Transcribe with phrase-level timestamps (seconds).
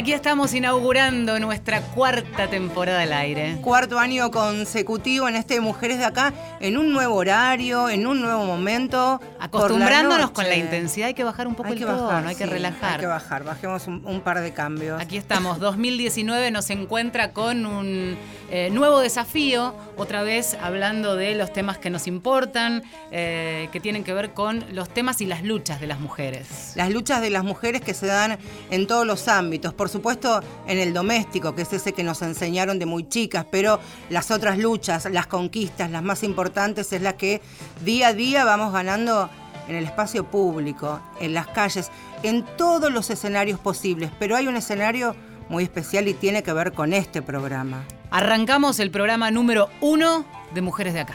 [0.00, 3.58] Aquí estamos inaugurando nuestra cuarta temporada al aire.
[3.60, 8.44] Cuarto año consecutivo en este Mujeres de Acá, en un nuevo horario, en un nuevo
[8.44, 9.20] momento.
[9.40, 12.46] Acostumbrándonos con la intensidad, hay que bajar un poco hay el que bajar, hay que
[12.46, 12.94] relajar.
[12.94, 15.00] Hay que bajar, bajemos un, un par de cambios.
[15.00, 18.16] Aquí estamos, 2019 nos encuentra con un
[18.52, 24.02] eh, nuevo desafío, otra vez hablando de los temas que nos importan, eh, que tienen
[24.02, 26.72] que ver con los temas y las luchas de las mujeres.
[26.74, 28.38] Las luchas de las mujeres que se dan
[28.70, 32.80] en todos los ámbitos, por supuesto en el doméstico, que es ese que nos enseñaron
[32.80, 36.49] de muy chicas, pero las otras luchas, las conquistas, las más importantes,
[36.92, 37.40] es la que
[37.84, 39.30] día a día vamos ganando
[39.68, 41.90] en el espacio público, en las calles,
[42.22, 44.10] en todos los escenarios posibles.
[44.18, 45.14] Pero hay un escenario
[45.48, 47.84] muy especial y tiene que ver con este programa.
[48.10, 51.14] Arrancamos el programa número uno de Mujeres de Acá.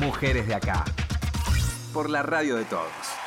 [0.00, 0.84] Mujeres de Acá.
[1.92, 3.21] Por la radio de todos.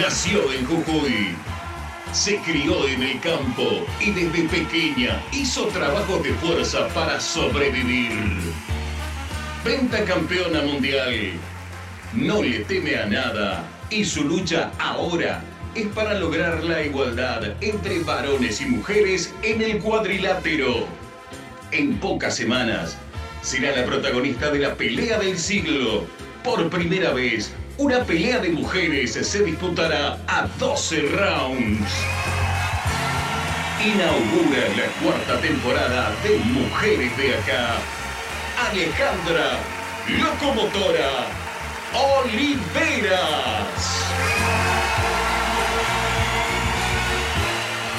[0.00, 1.34] Nació en Jujuy.
[2.12, 8.12] Se crió en el campo y desde pequeña hizo trabajos de fuerza para sobrevivir.
[9.64, 11.32] Pentacampeona mundial.
[12.14, 15.42] No le teme a nada y su lucha ahora
[15.74, 20.86] es para lograr la igualdad entre varones y mujeres en el cuadrilátero.
[21.72, 22.96] En pocas semanas
[23.42, 26.04] será la protagonista de la pelea del siglo.
[26.44, 31.88] Por primera vez, una pelea de mujeres se disputará a 12 rounds.
[33.80, 37.76] Inaugura la cuarta temporada de Mujeres de Acá.
[38.68, 39.60] Alejandra
[40.08, 41.28] Locomotora
[42.24, 43.18] Oliveras.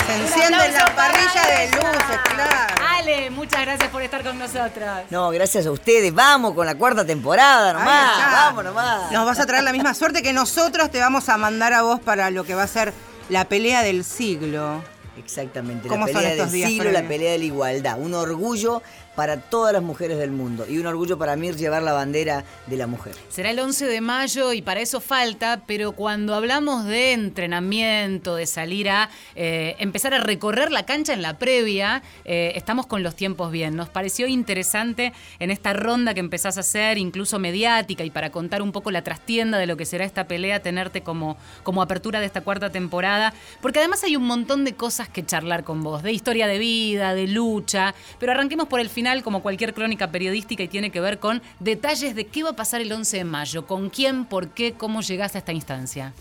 [0.10, 2.76] Se enciende la parrilla de luces, claro.
[2.98, 4.90] Ale, muchas gracias por estar con nosotros.
[5.12, 6.12] No, gracias a ustedes.
[6.12, 8.18] Vamos con la cuarta temporada nomás.
[8.18, 9.12] Vamos nomás.
[9.12, 12.00] Nos vas a traer la misma suerte que nosotros te vamos a mandar a vos
[12.00, 12.92] para lo que va a ser
[13.30, 14.82] la pelea del siglo.
[15.16, 15.88] Exactamente.
[15.88, 18.00] La ¿Cómo son pelea estos del días siglo, la pelea de la igualdad.
[18.00, 18.82] Un orgullo
[19.20, 20.66] para todas las mujeres del mundo.
[20.66, 23.16] Y un orgullo para mí llevar la bandera de la mujer.
[23.28, 28.46] Será el 11 de mayo y para eso falta, pero cuando hablamos de entrenamiento, de
[28.46, 33.14] salir a eh, empezar a recorrer la cancha en la previa, eh, estamos con los
[33.14, 33.76] tiempos bien.
[33.76, 38.62] Nos pareció interesante en esta ronda que empezás a hacer, incluso mediática, y para contar
[38.62, 42.26] un poco la trastienda de lo que será esta pelea, tenerte como, como apertura de
[42.26, 46.14] esta cuarta temporada, porque además hay un montón de cosas que charlar con vos, de
[46.14, 50.68] historia de vida, de lucha, pero arranquemos por el final como cualquier crónica periodística y
[50.68, 53.90] tiene que ver con detalles de qué va a pasar el 11 de mayo, con
[53.90, 56.14] quién, por qué, cómo llegaste a esta instancia.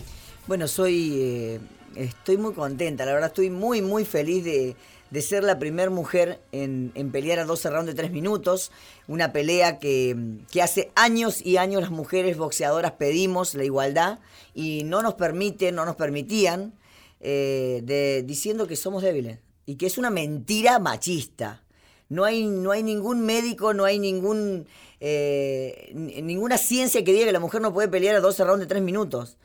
[0.47, 1.13] Bueno, soy.
[1.21, 1.61] eh,
[1.95, 4.77] estoy muy contenta, la verdad, estoy muy, muy feliz de,
[5.11, 8.71] de ser la primera mujer en, pelear a 12 rounds de 3 minutos.
[9.07, 10.17] Una pelea que,
[10.51, 14.19] que hace años y años las mujeres boxeadoras pedimos la igualdad
[14.55, 16.75] y no nos permiten, no nos permitían,
[17.21, 21.63] eh, de, diciendo que somos débiles y que es una mentira machista.
[22.09, 24.67] No hay, no hay ningún médico, no hay ningún,
[25.01, 28.67] eh, ninguna ciencia que diga que la mujer no puede pelear a 12 rounds de
[28.67, 29.37] 3 minutos.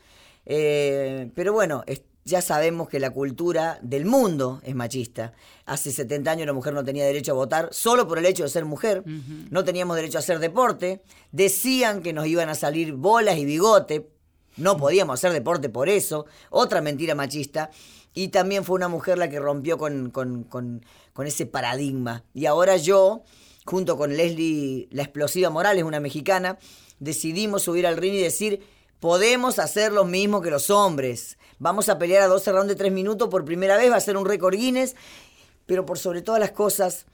[0.46, 1.84] Eh, pero bueno,
[2.26, 5.34] ya sabemos que la cultura del mundo es machista.
[5.66, 8.50] Hace 70 años la mujer no tenía derecho a votar solo por el hecho de
[8.50, 9.04] ser mujer.
[9.50, 11.02] No teníamos derecho a hacer deporte.
[11.32, 14.10] Decían que nos iban a salir bolas y bigote.
[14.56, 16.26] No podíamos hacer deporte por eso.
[16.50, 17.72] Otra mentira machista.
[18.14, 20.82] Y también fue una mujer la que rompió con, con- con-
[21.26, 22.24] ese paradigma.
[22.34, 23.24] Y ahora yo,
[23.66, 26.58] junto con Leslie, la explosiva Morales, una mexicana,
[27.00, 28.62] decidimos subir al ring y decir,
[29.00, 31.38] podemos hacer lo mismo que los hombres.
[31.60, 34.18] Vamos a pelear a 12 rounds de 3 minutos por primera vez, va a ser
[34.18, 34.96] un récord Guinness.
[35.66, 37.06] Pero por sobre todas las cosas,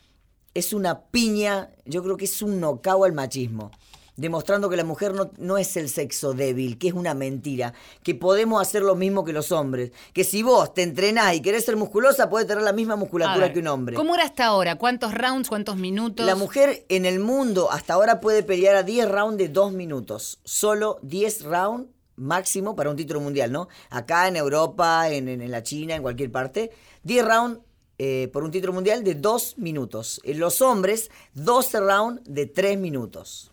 [0.55, 3.71] es una piña, yo creo que es un nocao al machismo.
[4.19, 7.73] Demostrando que la mujer no, no es el sexo débil, que es una mentira,
[8.03, 11.63] que podemos hacer lo mismo que los hombres, que si vos te entrenás y querés
[11.65, 13.95] ser musculosa, podés tener la misma musculatura ver, que un hombre.
[13.95, 14.75] ¿Cómo era hasta ahora?
[14.75, 16.25] ¿Cuántos rounds, cuántos minutos?
[16.25, 20.39] La mujer en el mundo hasta ahora puede pelear a 10 rounds de 2 minutos.
[20.43, 21.87] Solo 10 rounds
[22.17, 23.69] máximo para un título mundial, ¿no?
[23.89, 26.71] Acá en Europa, en, en- en la China, en cualquier parte.
[27.03, 27.59] 10 rounds
[27.97, 30.19] eh, por un título mundial de 2 minutos.
[30.23, 33.48] En los hombres, 12 rounds de 3 minutos.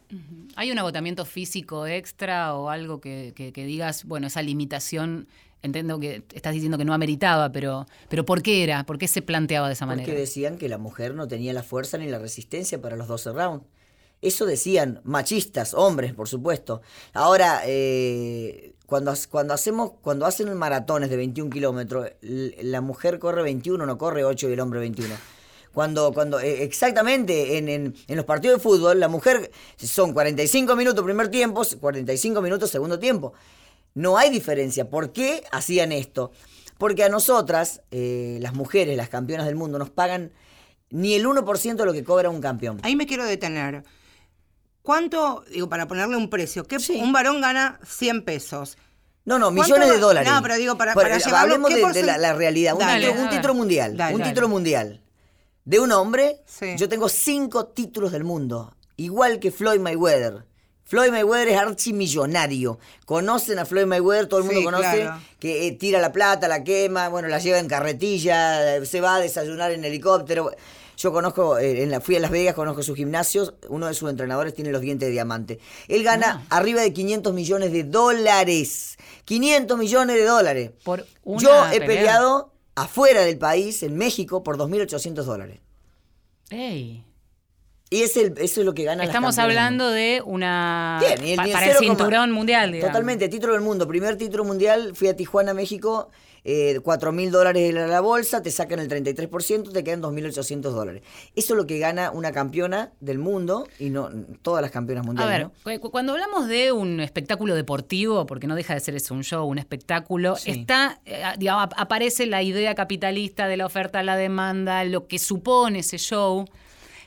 [0.56, 5.26] ¿Hay un agotamiento físico extra o algo que, que- que digas, bueno, esa limitación,
[5.62, 8.85] entiendo que estás diciendo que no ameritaba, pero, pero ¿por qué era?
[8.85, 10.19] ¿Por qué se planteaba de esa Porque manera?
[10.19, 13.64] decían que la mujer no tenía la fuerza ni la resistencia para los 12 rounds.
[14.23, 16.81] Eso decían machistas, hombres, por supuesto.
[17.12, 23.85] Ahora, eh, cuando, cuando hacemos, cuando hacen maratones de 21 kilómetros, la mujer corre 21,
[23.85, 25.14] no corre 8 y el hombre 21.
[25.76, 30.75] Cuando, cuando eh, exactamente en, en- en los partidos de fútbol, la mujer son 45
[30.75, 33.34] minutos primer tiempo, 45 minutos segundo tiempo.
[33.93, 34.88] No hay diferencia.
[34.88, 36.31] ¿Por qué hacían esto?
[36.78, 40.32] Porque a nosotras, eh, las mujeres, las campeonas del mundo, nos pagan
[40.88, 42.81] ni el 1% de lo que cobra un campeón.
[42.82, 43.84] Ahí me quiero detener.
[44.81, 46.99] ¿Cuánto, digo, para ponerle un precio, que Sí.
[47.02, 48.78] un varón gana 100 pesos?
[49.26, 50.32] No, no, ¿Cuánto millones de dólares.
[50.32, 52.73] No, pero digo, para- Por- para llevarlo, Hablemos ¿qué de, de la, la realidad.
[52.73, 53.94] Un, título, un mundial.
[53.94, 54.31] Dale, un dale.
[54.32, 55.02] título mundial.
[55.66, 56.74] De un hombre, Sí.
[56.78, 58.74] yo tengo cinco títulos del mundo.
[58.96, 60.44] Igual que Floyd Mayweather.
[60.84, 62.78] Floyd Mayweather es archimillonario.
[63.04, 65.20] Conocen a Floyd Mayweather, todo el mundo Sí, conoce, claro.
[65.40, 69.16] que eh, tira la plata, la quema, bueno, la lleva en carretilla, eh, se va
[69.16, 70.52] a desayunar en helicóptero.
[70.96, 74.08] Yo conozco, eh, en la, fui a Las Vegas, conozco sus gimnasios, uno de sus
[74.08, 75.58] entrenadores tiene los dientes de diamante.
[75.88, 78.96] Él gana arriba de 500 millones de dólares.
[79.24, 80.70] 500 millones de dólares.
[80.84, 81.86] Por una Yo he pelea.
[81.86, 85.58] peleado afuera del país, en México, por 2.800 dólares.
[86.50, 87.02] Ey.
[87.88, 90.99] Y es el, eso es lo que gana Estamos hablando de una.
[91.00, 92.93] Bien, y el- pa- y el para el 0, cinturón mundial, digamos.
[92.93, 93.87] Totalmente, título del mundo.
[93.87, 96.11] Primer título mundial, fui a Tijuana, México,
[96.48, 101.02] eh, 4 mil dólares en la bolsa, te sacan el 33%, te quedan 2.800 dólares.
[101.34, 104.08] Eso es lo que gana una campeona del mundo, y no
[104.43, 105.48] todas las campeonas A mundiales.
[105.64, 105.81] ver, ¿no?
[105.81, 109.44] cu- cuando hablamos de un espectáculo deportivo, porque no deja de ser eso, un show,
[109.46, 110.52] un espectáculo, Sí.
[110.52, 115.08] está, eh, digamos, ap- aparece la idea capitalista de la oferta a la demanda, lo
[115.08, 116.44] que supone ese show.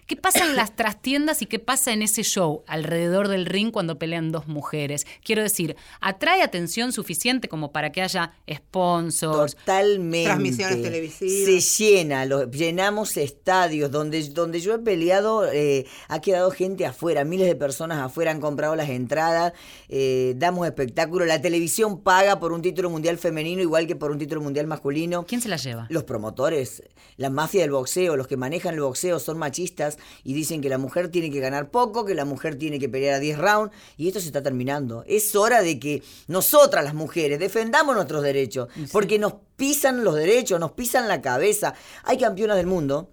[0.09, 4.00] ¿Qué pasa en las trastiendas y qué pasa en ese show alrededor del ring cuando
[4.00, 5.06] pelean dos mujeres?
[5.23, 9.56] Quiero decir, ¿atrae atención suficiente como para que haya sponsors?
[9.56, 10.25] Totalmente.
[10.25, 11.63] Transmisiones televisivas.
[11.63, 13.91] Se llena, lo- llenamos estadios.
[13.91, 17.23] Donde, donde yo he peleado, eh, ha quedado gente afuera.
[17.23, 19.53] Miles de personas afuera han comprado las entradas.
[19.89, 21.25] eh, damos espectáculo.
[21.25, 25.23] La televisión paga por un título mundial femenino, igual que por un título mundial masculino.
[25.27, 25.85] ¿Quién se la lleva?
[25.91, 26.81] Los promotores,
[27.17, 30.78] la mafia del boxeo, los que manejan el boxeo son machistas y dicen que la
[30.78, 34.07] mujer tiene que ganar poco, que la mujer tiene que pelear a 10 rounds y
[34.07, 35.04] esto se está terminando.
[35.07, 40.60] Es hora de que nosotras las mujeres defendamos nuestros derechos, porque nos pisan los derechos,
[40.60, 41.74] nos pisan la cabeza.
[42.04, 43.12] Hay campeonas del mundo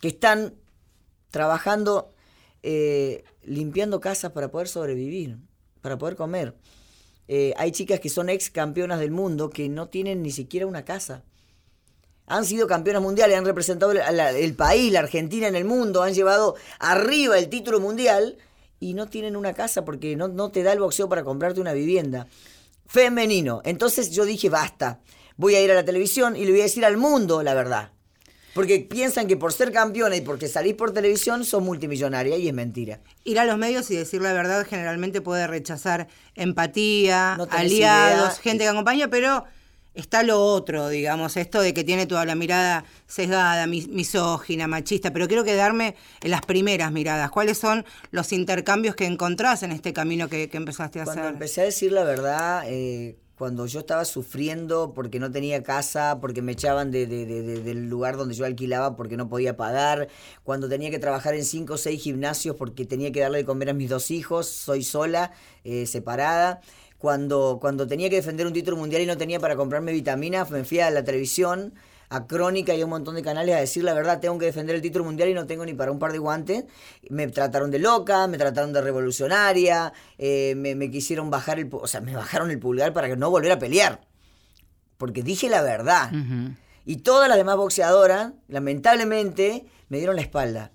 [0.00, 0.54] que están
[1.30, 2.14] trabajando,
[2.62, 5.38] eh, limpiando casas para poder sobrevivir,
[5.80, 6.54] para poder comer.
[7.28, 10.84] Eh, hay chicas que son ex campeonas del mundo que no tienen ni siquiera una
[10.84, 11.24] casa.
[12.28, 16.02] Han sido campeonas mundiales, han representado el, la- el país, la Argentina en el mundo,
[16.02, 18.36] han llevado arriba el título mundial
[18.80, 21.72] y no tienen una casa porque no, no te da el boxeo para comprarte una
[21.72, 22.26] vivienda.
[22.86, 23.60] Femenino.
[23.64, 25.00] Entonces yo dije, basta,
[25.36, 27.90] voy a ir a la televisión y le voy a decir al mundo la verdad.
[28.54, 32.54] Porque piensan que por ser campeona y porque salís por televisión sos multimillonaria y es
[32.54, 32.98] mentira.
[33.24, 38.42] Ir a los medios y decir la verdad generalmente puede rechazar empatía, No aliados, idea.
[38.42, 39.44] gente que acompaña, pero
[39.98, 45.12] está lo otro, digamos, esto de que tiene toda la mirada sesgada, mis- misógina, machista,
[45.12, 47.30] pero quiero quedarme en las primeras miradas.
[47.30, 51.32] ¿Cuáles son los intercambios que encontrás en este camino que, que empezaste a Cuando hacer?
[51.34, 56.42] empecé a decir la verdad, eh, cuando yo estaba sufriendo porque no tenía casa, porque
[56.42, 60.08] me echaban de, de- de- de- del lugar donde yo alquilaba porque no podía pagar,
[60.44, 63.70] cuando tenía que trabajar en cinco o seis gimnasios porque tenía que darle de comer
[63.70, 65.32] a mis dos hijos, soy sola,
[65.64, 66.60] eh, separada.
[66.98, 70.64] Cuando, cuando tenía que defender un título mundial y no tenía para comprarme vitaminas, me
[70.64, 71.74] fui a la televisión,
[72.08, 74.74] a Crónica y a un montón de canales a decir la verdad, tengo que defender
[74.74, 76.64] el título mundial y no tengo ni para un par de guantes.
[77.08, 81.68] Me trataron de loca, me trataron de revolucionaria, eh, me, me quisieron bajar el...
[81.70, 84.00] O sea, me bajaron el pulgar para que no volver a pelear.
[84.96, 86.10] Porque dije la verdad.
[86.84, 90.72] Y todas las demás boxeadoras, lamentablemente, me dieron la espalda.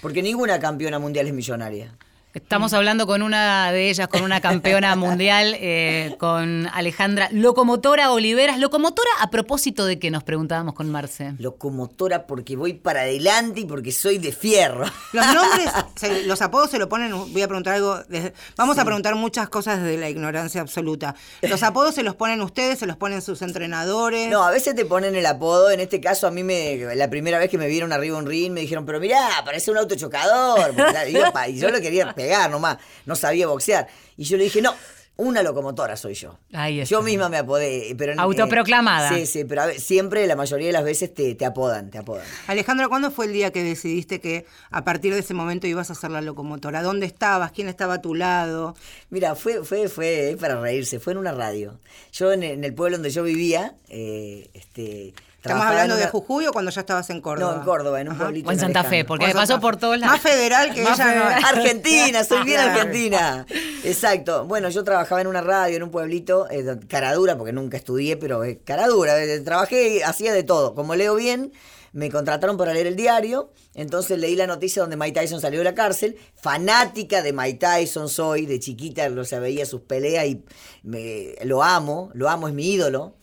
[0.00, 1.96] Porque ninguna campeona mundial es millonaria.
[2.36, 8.58] Estamos hablando con una de ellas, con una campeona mundial, eh, con Alejandra Locomotora Oliveras.
[8.58, 11.32] Locomotora a propósito de que nos preguntábamos con Marce.
[11.38, 14.84] Locomotora porque voy para adelante y porque soy de fierro.
[15.14, 18.84] Los nombres, se- los apodos se lo ponen, voy a preguntar algo, desde- vamos a
[18.84, 21.14] preguntar muchas cosas desde la ignorancia absoluta.
[21.40, 24.28] Los apodos se los ponen ustedes, se los ponen sus entrenadores.
[24.28, 25.70] No, a veces te ponen el apodo.
[25.70, 26.76] En este caso, a mí me.
[26.96, 29.78] La primera vez que me vieron arriba un ring, me dijeron, pero mirá, parece un
[29.78, 30.74] autochocador.
[30.74, 32.78] Porque, pa- y yo lo quería pegar nomás.
[33.06, 33.86] No sabía boxear.
[34.16, 34.74] Y yo le dije, no.
[35.18, 36.38] Una locomotora soy yo.
[36.52, 36.90] Ahí está.
[36.90, 37.94] Yo misma me apodé.
[37.96, 39.08] Pero, en- Autoproclamada.
[39.08, 41.96] sí, sí, pero a ver, siempre, la mayoría de las veces, te, te apodan, te
[41.96, 42.26] apodan.
[42.48, 45.94] Alejandra, ¿cuándo fue el día que decidiste que a partir de ese momento ibas a
[45.94, 46.82] ser la locomotora?
[46.82, 47.50] ¿Dónde estabas?
[47.52, 48.76] ¿Quién estaba a tu lado?
[49.08, 51.80] Mira, fue, fue, fue eh, para reírse, fue en una radio.
[52.12, 55.14] Yo en, en el pueblo donde yo vivía, eh, este.
[55.46, 57.52] ¿Estamos hablando de Jujuy o cuando ya estabas en Córdoba?
[57.54, 58.24] No, en Córdoba, en un Ajá.
[58.24, 58.48] pueblito.
[58.48, 60.12] O en Santa Fe, porque pasó por todos lados.
[60.14, 61.38] Más federal que Más ella federal.
[61.38, 61.44] es.
[61.44, 63.46] Argentina, soy bien argentina.
[63.84, 64.44] Exacto.
[64.46, 68.44] Bueno, yo trabajaba en una radio, en un pueblito, eh, Caradura, porque nunca estudié, pero
[68.44, 69.22] eh, Caradura.
[69.22, 70.74] eh, trabajé, y hacía de todo.
[70.74, 71.52] Como leo bien,
[71.92, 75.64] me contrataron para leer el diario, entonces leí la noticia donde Mike Tyson salió de
[75.64, 80.44] la cárcel, fanática de Mike Tyson soy, de chiquita, lo sea, veía sus peleas y
[80.82, 83.15] me, lo amo, lo amo, es mi ídolo,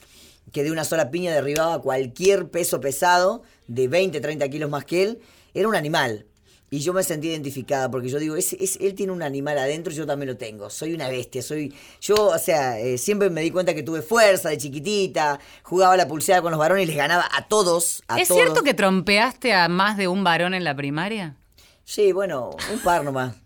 [0.53, 5.03] que de una sola piña derribaba cualquier peso pesado de 20, 30 kilos más que
[5.03, 5.19] él,
[5.53, 6.25] era un animal.
[6.69, 9.93] Y yo me sentí identificada porque yo digo, es, es- él tiene un animal adentro
[9.93, 10.71] y yo también lo tengo.
[10.71, 11.71] Soy una bestia, soy...
[12.01, 16.07] Yo, o sea, eh, siempre me di cuenta que tuve fuerza de chiquitita, jugaba la
[16.07, 18.01] pulseada con los varones y les ganaba a todos.
[18.07, 18.41] A ¿Es todos.
[18.41, 21.35] cierto que trompeaste a más de un varón en la primaria?
[21.83, 23.35] Sí, bueno, un par nomás.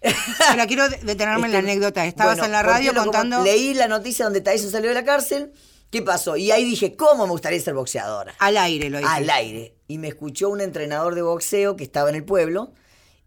[0.00, 2.06] Pero quiero de- detenerme en la Este, anécdota.
[2.06, 3.42] Estabas bueno, en la ¿por qué radio contando.
[3.44, 5.52] Leí la noticia donde Tyson salió de la cárcel.
[5.94, 6.36] ¿Qué pasó?
[6.36, 8.34] Y ahí dije, ¿cómo me gustaría ser boxeadora?
[8.40, 9.08] Al aire lo dije.
[9.08, 9.76] Al aire.
[9.86, 12.72] Y me escuchó un entrenador de boxeo que estaba en el pueblo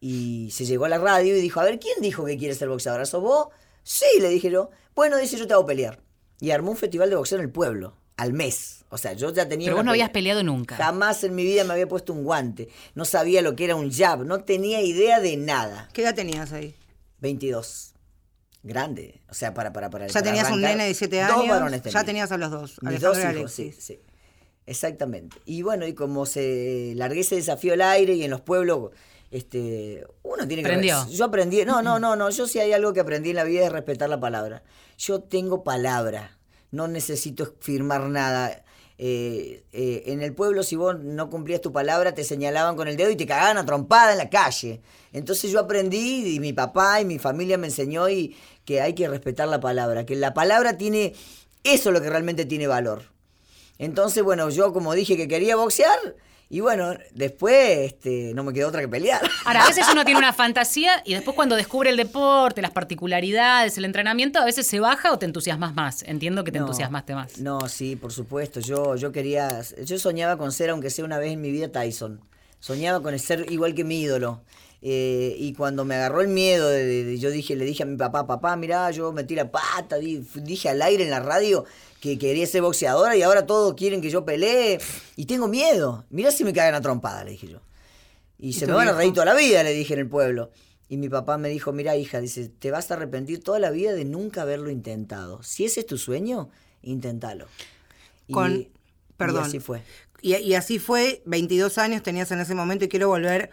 [0.02, 2.68] y se llegó a la radio y dijo, a ver, ¿quién dijo que quiere ser
[2.68, 3.06] boxeadora?
[3.06, 3.48] ¿Sos vos?
[3.84, 4.70] Sí, le dije yo.
[4.94, 6.02] Bueno, dice, yo te hago pelear.
[6.42, 8.84] Y armó un festival de boxeo en el pueblo, al mes.
[8.90, 9.68] O sea, yo ya tenía...
[9.68, 10.34] Pero vos no habías pelea.
[10.34, 10.76] peleado nunca.
[10.76, 12.68] Jamás en mi vida me había puesto un guante.
[12.96, 14.26] No sabía lo que era un jab.
[14.26, 15.88] No tenía idea de nada.
[15.94, 16.76] ¿Qué edad tenías ahí?
[17.22, 17.94] 22.
[18.68, 19.22] Grande.
[19.30, 20.08] O sea, para, para, para.
[20.08, 21.38] Ya para tenías un nene de 7 años.
[21.38, 22.00] Dos varones tenía.
[22.00, 22.78] Ya tenías a los dos.
[22.82, 23.84] Mis Alejandro dos hijos, sí, Alexis.
[23.84, 24.00] sí.
[24.68, 25.38] Exactamente.
[25.46, 28.92] Y bueno, y como se largué ese desafío al aire y en los pueblos,
[29.32, 30.68] este, uno tiene que...
[30.68, 31.08] Aprendió.
[31.10, 33.66] Yo aprendí, no, no, no, no, yo sí hay algo que aprendí en la vida
[33.66, 34.64] es respetar la palabra.
[34.98, 36.38] Yo tengo palabra,
[36.72, 38.66] no necesito firmar nada.
[39.00, 42.98] Eh, eh, en el pueblo, si vos no cumplías tu palabra, te señalaban con el
[42.98, 44.82] dedo y te cagaban a trompada en la calle.
[45.14, 48.36] Entonces yo aprendí y mi papá y mi familia me enseñó y
[48.66, 51.14] que hay que respetar la palabra, que la palabra tiene,
[51.64, 53.04] eso es lo que realmente tiene valor.
[53.78, 56.16] Entonces, bueno, yo como dije que quería boxear,
[56.50, 59.22] y bueno, después este, no me quedó otra que pelear.
[59.46, 63.78] Ahora, a veces uno tiene una fantasía y después cuando descubre el deporte, las particularidades,
[63.78, 66.04] el entrenamiento, a veces se baja o te entusiasmas más.
[66.04, 67.38] Entiendo que te No, entusiasmaste más.
[67.40, 68.60] No, sí, por supuesto.
[68.60, 72.22] Yo, yo quería, yo soñaba con ser, aunque sea una vez en mi vida, Tyson.
[72.60, 74.42] Soñaba con ser igual que mi ídolo.
[74.82, 77.86] Eh, y cuando me agarró el miedo, de, de- de- yo dije, le dije a
[77.88, 81.66] mi papá, papá, mirá, yo metí la pata, di- dije al aire en la radio
[82.02, 84.80] que quería ser boxeadora y ahora todos quieren que yo pelee
[85.16, 86.06] y tengo miedo.
[86.10, 87.62] Mirá si me cagan a trompada, le dije yo.
[88.40, 90.52] Y se me van a reír toda la vida, le dije en el pueblo.
[90.90, 93.94] Y mi papá me dijo, mira hija, dice, te vas a arrepentir toda la vida
[93.94, 95.42] de nunca haberlo intentado.
[95.44, 96.50] Si ese es tu sueño,
[96.84, 97.48] inténtalo.
[98.28, 98.72] Y- Con- y
[99.18, 99.44] perdón.
[99.44, 99.82] así fue.
[100.22, 103.50] Y, y así fue, 22 años tenías en ese momento y quiero volver,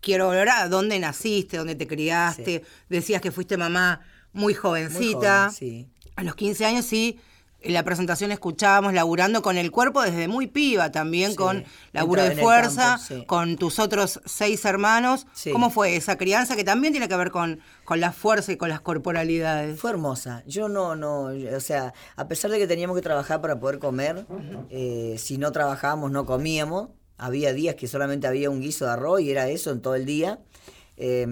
[0.00, 2.62] quiero volver a dónde naciste, dónde te criaste.
[2.88, 4.00] Decías que fuiste mamá
[4.32, 5.44] muy Muy jovencita.
[5.50, 5.88] joven, sí.
[6.16, 7.18] A los 15 años sí,
[7.62, 12.32] la presentación escuchábamos laburando con el cuerpo desde muy piba también, Sí, con laburo de
[12.32, 13.24] en fuerza, campo, sí.
[13.26, 15.26] con tus otros seis hermanos.
[15.32, 15.50] Sí.
[15.50, 18.68] ¿Cómo fue esa crianza que también tiene que ver con, con la fuerza y con
[18.68, 19.80] las corporalidades?
[19.80, 20.44] Fue hermosa.
[20.46, 24.26] Yo no, no, o sea, a pesar de que teníamos que trabajar para poder comer,
[24.70, 26.90] eh, si no trabajábamos no comíamos.
[27.18, 30.04] Había días que solamente había un guiso de arroz y era eso en todo el
[30.04, 30.38] día.
[30.98, 31.26] Eh,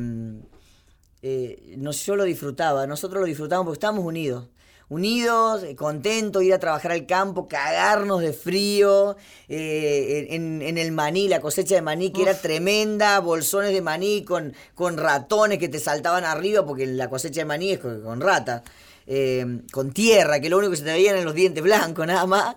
[1.26, 4.48] eh, no, yo lo disfrutaba, nosotros lo disfrutábamos porque estábamos unidos.
[4.88, 9.16] Unidos, eh, contentos, ir a trabajar al campo, cagarnos de frío,
[9.48, 14.24] eh, en, en el maní, la cosecha de maní que era tremenda, bolsones de maní
[14.24, 18.20] con, con ratones que te saltaban arriba, porque la cosecha de maní es con, con
[18.20, 18.62] ratas,
[19.06, 22.26] eh, con tierra, que lo único que se te veían eran los dientes blancos, nada
[22.26, 22.56] más.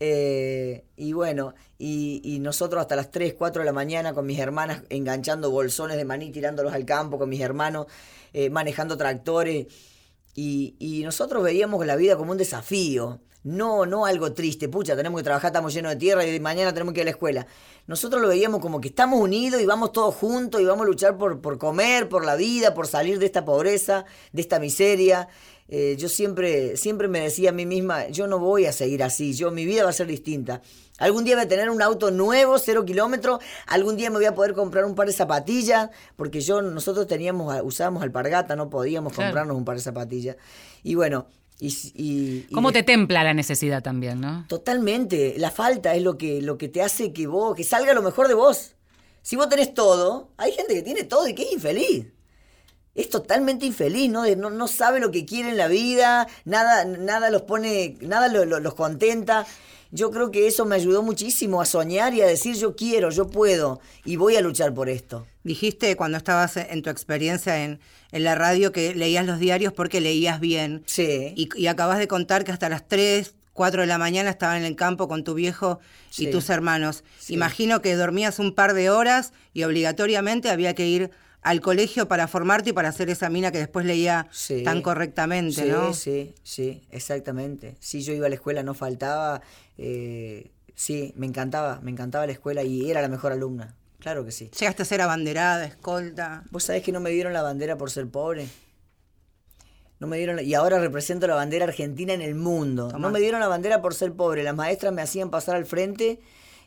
[0.00, 4.38] Eh, y bueno, y, y nosotros hasta las 3, 4 de la mañana con mis
[4.38, 7.86] hermanas enganchando bolsones de maní, tirándolos al campo, con mis hermanos
[8.50, 9.66] manejando tractores.
[10.40, 15.24] Y, nosotros veíamos la vida como un desafío, no, no algo triste, pucha, tenemos que
[15.24, 17.46] trabajar, estamos llenos de tierra y mañana tenemos que ir a la escuela.
[17.88, 21.18] Nosotros lo veíamos como que estamos unidos y vamos todos juntos y vamos a luchar
[21.18, 25.28] por, por comer, por la vida, por salir de esta pobreza, de esta miseria.
[25.66, 29.34] Eh, yo siempre, siempre me decía a mí misma, yo no voy a seguir así,
[29.34, 30.62] yo mi vida va a ser distinta.
[30.98, 34.34] Algún día voy a tener un auto nuevo, cero kilómetros, algún día me voy a
[34.34, 39.28] poder comprar un par de zapatillas, porque yo, nosotros teníamos, usábamos alpargata, no podíamos Claro.
[39.28, 40.36] comprarnos un par de zapatillas.
[40.82, 41.26] Y bueno,
[41.60, 44.44] y, y- ¿Cómo te templa la necesidad también, no?
[44.48, 48.02] Totalmente, la falta es lo que, lo que te hace que vos, que salga lo
[48.02, 48.74] mejor de vos.
[49.22, 52.06] Si vos tenés todo, hay gente que tiene todo y que es infeliz.
[52.94, 54.24] Es totalmente infeliz, ¿no?
[54.36, 58.44] No, no sabe lo que quiere en la vida, nada, nada los pone, nada lo-
[58.44, 59.46] lo- los contenta.
[59.90, 63.28] Yo creo que eso me ayudó muchísimo a soñar y a decir yo quiero, yo
[63.28, 65.26] puedo y voy a luchar por esto.
[65.44, 67.80] Dijiste cuando estabas en tu experiencia en,
[68.12, 70.82] en la radio que leías los diarios porque leías bien.
[70.86, 71.32] Sí.
[71.36, 74.64] Y, y acabas de contar que hasta las 3, 4 de la mañana estaban en
[74.64, 75.80] el campo con tu viejo
[76.16, 77.02] y tus hermanos.
[77.18, 77.34] Sí.
[77.34, 81.10] Imagino que dormías un par de horas y obligatoriamente había que ir
[81.42, 84.62] al colegio para formarte y para hacer esa mina que después leía Sí.
[84.64, 85.94] tan correctamente, sí, ¿no?
[85.94, 87.76] Sí, sí, exactamente.
[87.80, 89.40] Si yo iba a la escuela no faltaba,
[89.78, 93.74] eh, sí, me encantaba, me encantaba la escuela y era la mejor alumna.
[94.00, 94.50] Claro que sí.
[94.58, 96.44] Llegaste a ser abanderada, escolta.
[96.50, 98.46] ¿Vos sabés que no me dieron la bandera por ser pobre?
[100.00, 102.92] No me dieron la- y ahora represento la bandera argentina en el mundo.
[102.98, 104.44] No me dieron la bandera por ser pobre.
[104.44, 106.20] Las maestras me hacían pasar al frente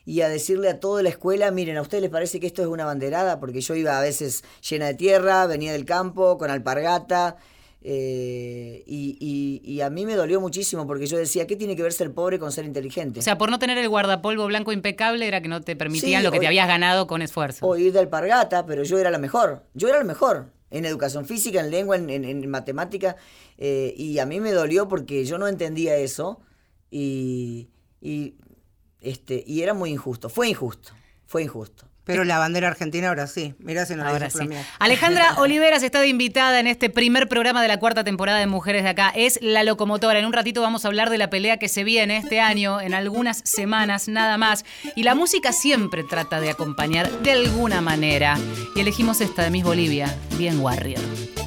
[0.04, 2.68] y a decirle a toda la escuela, miren, ¿a ustedes les parece que esto es
[2.68, 3.38] una banderada?
[3.40, 7.36] Porque yo iba a veces llena de tierra, venía del campo, con alpargata.
[7.84, 11.82] eh, y, y- y a mí me dolió muchísimo porque yo decía, ¿qué tiene que
[11.82, 13.18] ver ser pobre con ser inteligente?
[13.18, 16.24] O sea, por no tener el guardapolvo blanco impecable era que no te permitían Sí,
[16.24, 17.66] lo que te habías ganado con esfuerzo.
[17.66, 19.64] o ir de alpargata, pero yo era la mejor.
[19.74, 23.16] Yo era el mejor en educación física, en lengua, en, en- en matemática.
[23.58, 26.40] eh, y a mí me dolió porque yo no entendía eso
[26.90, 27.68] y,
[28.00, 28.34] y,
[29.02, 30.28] este, y era muy injusto.
[30.28, 30.92] Fue injusto.
[31.26, 31.86] Fue injusto.
[32.04, 33.54] Pero la bandera argentina ahora sí.
[33.60, 34.48] Mirá si nos la Ahora sí.
[34.80, 38.82] Alejandra Oliveras está de invitada en este primer programa de la cuarta temporada de Mujeres
[38.82, 39.12] de Acá.
[39.14, 40.18] Es La Locomotora.
[40.18, 42.92] En un ratito vamos a hablar de la pelea que se viene este año, en
[42.92, 44.64] algunas semanas nada más.
[44.96, 48.36] Y la música siempre trata de acompañar de alguna manera.
[48.74, 51.41] Y elegimos esta de Miss Bolivia, Bien Warrior.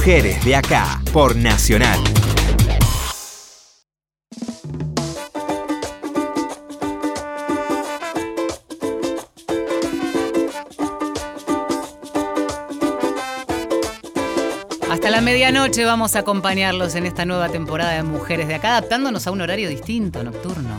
[0.00, 2.00] Mujeres de Acá por Nacional.
[14.90, 19.26] Hasta la medianoche vamos a acompañarlos en esta nueva temporada de Mujeres de Acá, adaptándonos
[19.26, 20.69] a un horario distinto, nocturno.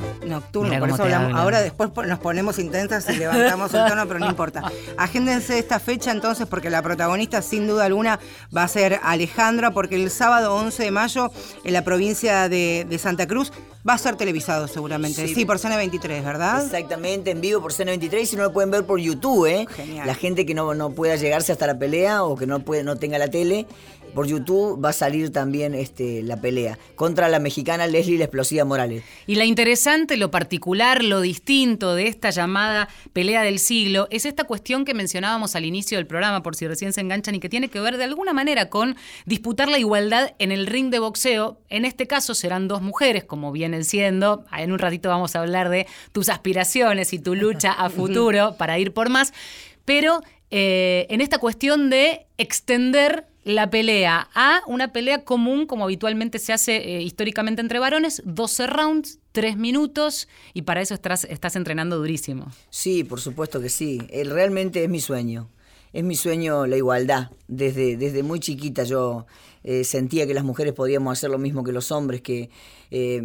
[0.42, 1.34] Nocturno, por eso hablamos.
[1.40, 4.64] Ahora después nos ponemos intensas y levantamos el tono, pero no importa.
[4.98, 8.20] Agéndense esta fecha entonces porque la protagonista sin duda alguna
[8.56, 11.32] va a ser Alejandra porque el sábado 11 de mayo
[11.64, 13.52] en la provincia de, de Santa Cruz
[13.88, 15.28] va a ser televisado seguramente.
[15.28, 15.46] Sí, Sí.
[15.46, 16.64] por CN23, ¿verdad?
[16.64, 19.66] Exactamente, en vivo por CN23 y si no lo pueden ver por YouTube, ¿eh?
[19.76, 20.06] Genial.
[20.06, 22.96] La gente que no, no pueda llegarse hasta la pelea o que no puede, no
[22.98, 23.66] tenga la tele,
[24.14, 28.66] por YouTube va a salir también este, la pelea contra la mexicana Leslie la Explosiva
[28.66, 29.04] Morales.
[29.28, 34.44] Y la interesante, lo particular, lo distinto de esta llamada pelea del siglo es esta
[34.44, 37.70] cuestión que mencionábamos al inicio del programa, por si recién se enganchan, y que tiene
[37.70, 38.96] que ver de alguna manera con
[39.26, 41.60] disputar la igualdad en el ring de boxeo.
[41.70, 44.46] En este caso serán dos mujeres, como vienen siendo.
[44.58, 48.78] En un ratito vamos a hablar de tus aspiraciones y tu lucha a futuro para
[48.78, 49.34] ir por más.
[49.86, 50.22] Pero
[50.52, 56.54] eh, en esta cuestión de extender la pelea a una pelea común, como habitualmente se
[56.54, 61.98] hace eh, históricamente entre varones, 12 rounds, 3 minutos, y para eso estás, estás entrenando
[61.98, 62.48] durísimo.
[62.70, 64.00] Sí, por supuesto que sí.
[64.26, 65.50] Realmente es mi sueño.
[65.94, 67.32] Es mi sueño la igualdad.
[67.48, 69.26] Desde, desde muy chiquita yo
[69.64, 72.50] eh, sentía que las mujeres podíamos hacer lo mismo que los hombres, que
[72.92, 73.22] eh,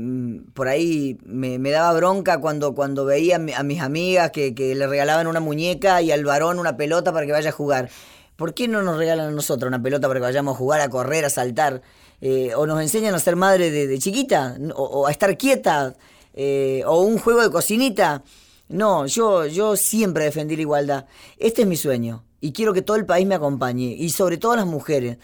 [0.55, 4.87] por ahí me, daba bronca cuando, cuando veía a, mi- a mis amigas que le
[4.87, 7.89] regalaban una muñeca y al varón una pelota para que vaya a jugar.
[8.37, 10.89] ¿Por qué no nos regalan a nosotros una pelota para que vayamos a jugar, a
[10.89, 11.83] correr, a saltar?
[12.21, 15.95] Eh, o nos enseñan a ser madre de, chiquita, o, o a estar quieta,
[16.35, 18.23] eh, o un juego de cocinita.
[18.69, 21.07] No, yo, yo siempre defendí la igualdad.
[21.39, 24.57] Este es mi sueño y quiero que todo el país me acompañe y sobre todo
[24.57, 25.19] las mujeres,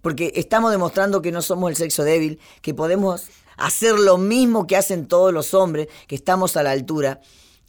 [0.00, 4.76] porque estamos demostrando que no somos el sexo débil, que podemos hacer lo mismo que
[4.76, 7.20] hacen todos los hombres, que estamos a la altura.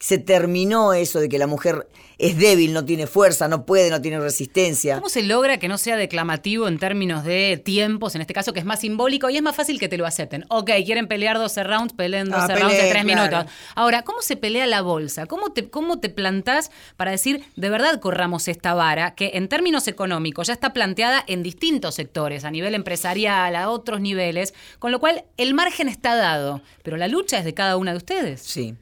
[0.06, 1.88] Se terminó eso de que la mujer
[2.20, 4.98] es débil, no tiene fuerza, no puede, no tiene resistencia.
[4.98, 8.60] ¿Cómo se logra que no sea declamativo en términos de tiempos, en este caso que
[8.60, 10.46] es más simbólico y es más fácil que te lo acepten?
[10.50, 13.38] Ok, quieren pelear 12 rounds, peleen 12 Ah, rounds de peleen, 3 claro.
[13.38, 13.54] minutos.
[13.74, 15.26] Ahora, ¿cómo se pelea la bolsa?
[15.26, 19.88] ¿Cómo te, ¿Cómo te plantás para decir, de verdad corramos esta vara, que en términos
[19.88, 25.00] económicos ya está planteada en distintos sectores, a nivel empresarial, a otros niveles, con lo
[25.00, 28.42] cual el margen está dado, pero la lucha es de cada una de ustedes?
[28.42, 28.76] Sí.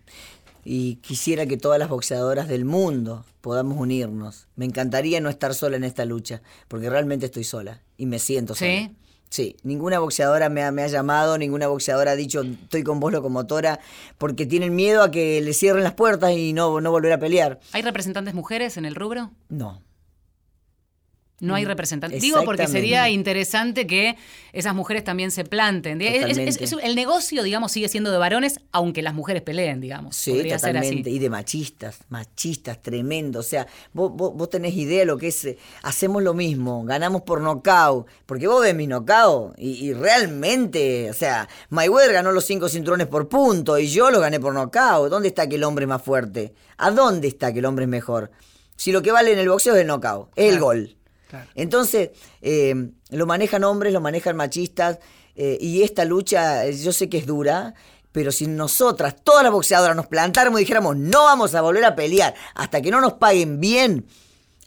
[0.63, 4.47] Y quisiera que todas las boxeadoras del mundo podamos unirnos.
[4.55, 8.55] Me encantaría no estar sola en esta lucha, porque realmente estoy sola y me siento
[8.55, 8.71] sola.
[8.71, 8.91] ¿Sí?
[9.33, 13.11] Sí, ninguna boxeadora me ha, me ha llamado, ninguna boxeadora ha dicho estoy con vos
[13.11, 13.79] locomotora,
[14.19, 17.59] porque tienen miedo a que le cierren las puertas y no, no volver a pelear.
[17.71, 19.31] ¿Hay representantes mujeres en el rubro?
[19.49, 19.81] No.
[21.43, 22.21] No hay representantes.
[22.21, 24.15] Digo porque sería interesante que
[24.53, 26.01] esas mujeres también se planten.
[26.01, 26.63] Es- es- Totalmente.
[26.63, 30.15] es- es- el negocio, digamos, sigue siendo de varones, aunque las mujeres peleen, digamos.
[30.15, 30.85] Sí, Podría ser así.
[30.85, 31.09] totalmente.
[31.09, 33.39] Y de machistas, machistas, tremendo.
[33.39, 36.83] O sea, vos, vos, vos tenés idea de lo que es, eh, hacemos lo mismo,
[36.85, 38.07] ganamos por nocaut.
[38.25, 43.07] Porque vos ves mi nocaut y, y realmente, o sea, Mayweather ganó los cinco cinturones
[43.07, 45.09] por punto y yo lo gané por nocaut.
[45.09, 46.53] ¿Dónde está que el hombre es más fuerte?
[46.77, 48.31] ¿A dónde está que el hombre es mejor?
[48.75, 50.95] Si lo que vale en el boxeo es el nocaut, es el gol.
[51.55, 54.99] Entonces, eh, lo manejan hombres, lo manejan machistas,
[55.35, 57.73] eh, y esta lucha, eh, yo sé que es dura,
[58.11, 61.95] pero si nosotras, todas las boxeadoras, nos plantáramos y dijéramos, no vamos a volver a
[61.95, 64.05] pelear hasta que no nos paguen bien,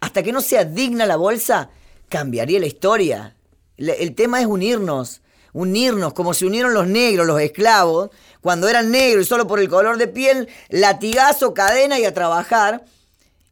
[0.00, 1.70] hasta que no sea digna la bolsa,
[2.08, 3.36] cambiaría la historia.
[3.76, 9.24] El tema es unirnos, unirnos, como se unieron los negros, los esclavos, cuando eran negros
[9.24, 12.84] y solo por el color de piel, latigazo, cadena y a trabajar.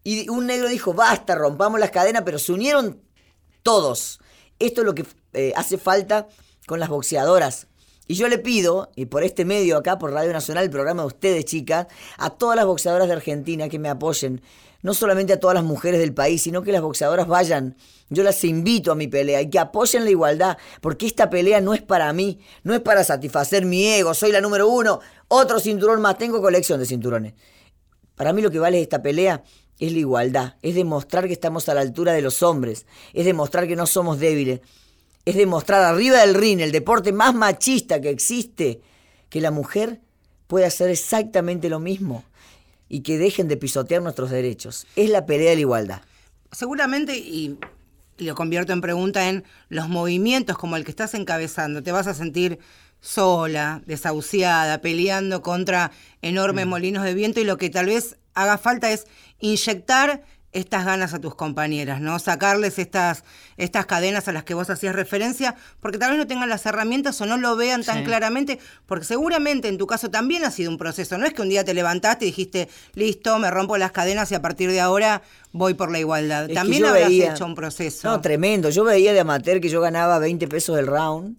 [0.04, 3.00] Y un negro dijo, basta, rompamos las cadenas, pero se unieron
[3.62, 4.20] todos.
[4.58, 6.28] Esto es lo que eh, hace falta
[6.66, 7.66] con las boxeadoras.
[8.06, 11.06] Y yo le pido, y por este medio acá, por Radio Nacional, el programa de
[11.06, 11.86] ustedes, chicas,
[12.18, 14.42] a todas las boxeadoras de Argentina que me apoyen.
[14.82, 17.74] No solamente a todas las mujeres del país, sino que las boxeadoras vayan.
[18.10, 21.72] Yo las invito a mi pelea y que apoyen la igualdad, porque esta pelea no
[21.72, 26.02] es para mí, no es para satisfacer mi ego, soy la número uno, otro cinturón
[26.02, 27.32] más, tengo colección de cinturones.
[28.14, 29.42] Para mí lo que vale esta pelea
[29.86, 33.66] es la igualdad, es demostrar que estamos a la altura de los hombres, es demostrar
[33.66, 34.60] que no somos débiles,
[35.24, 38.80] es demostrar arriba del ring, el deporte más machista que existe,
[39.28, 40.00] que la mujer
[40.46, 42.24] puede hacer exactamente lo mismo
[42.88, 44.86] y que dejen de pisotear nuestros derechos.
[44.96, 46.02] Es la pelea de la igualdad.
[46.52, 47.58] Seguramente, y,
[48.18, 52.06] y lo convierto en pregunta, en los movimientos como el que estás encabezando, te vas
[52.06, 52.58] a sentir
[53.00, 55.90] sola, desahuciada, peleando contra
[56.22, 59.06] enormes molinos de viento y lo que tal vez haga falta es
[59.52, 62.16] inyectar estas ganas a tus compañeras, ¿no?
[62.20, 63.24] Sacarles estas,
[63.56, 67.20] estas cadenas a las que vos hacías referencia, porque tal vez no tengan las herramientas
[67.20, 68.04] o no lo vean tan Sí.
[68.04, 71.18] claramente, porque seguramente en tu caso también ha sido un proceso.
[71.18, 74.36] No es que un día te levantaste y dijiste, listo, me rompo las cadenas y
[74.36, 76.48] a partir de ahora voy por la igualdad.
[76.48, 78.08] Es también habrás veía- hecho un proceso.
[78.08, 78.70] No, tremendo.
[78.70, 81.36] Yo veía de amateur que yo ganaba 20 pesos el round,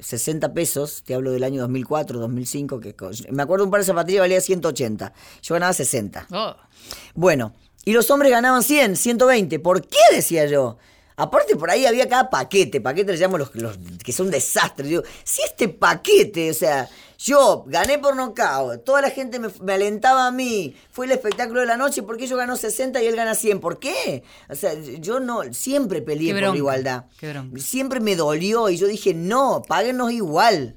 [0.00, 2.94] 60 pesos, te hablo del año 2004, 2005, que
[3.30, 6.28] me acuerdo un par de zapatillas valía 180, yo ganaba 60.
[6.32, 6.56] Oh.
[7.14, 7.52] Bueno,
[7.84, 9.58] y los hombres ganaban 100, 120.
[9.58, 9.98] ¿Por qué?
[10.12, 10.78] Decía yo.
[11.16, 12.80] Aparte, por ahí había cada paquete.
[12.80, 14.88] Paquete le llamo los, los que son desastres.
[14.88, 19.74] Digo, si este paquete, o sea, yo gané por nocaut, toda la gente me, me
[19.74, 23.06] alentaba a mí, fue el espectáculo de la noche, ¿por qué yo gano 60 y
[23.06, 23.60] él gana 100?
[23.60, 24.24] ¿Por qué?
[24.48, 27.04] O sea, yo no, siempre peleé Qué por bronca, la igualdad.
[27.18, 27.60] qué bronca.
[27.60, 30.76] Siempre me dolió y yo dije, no, páguenos igual.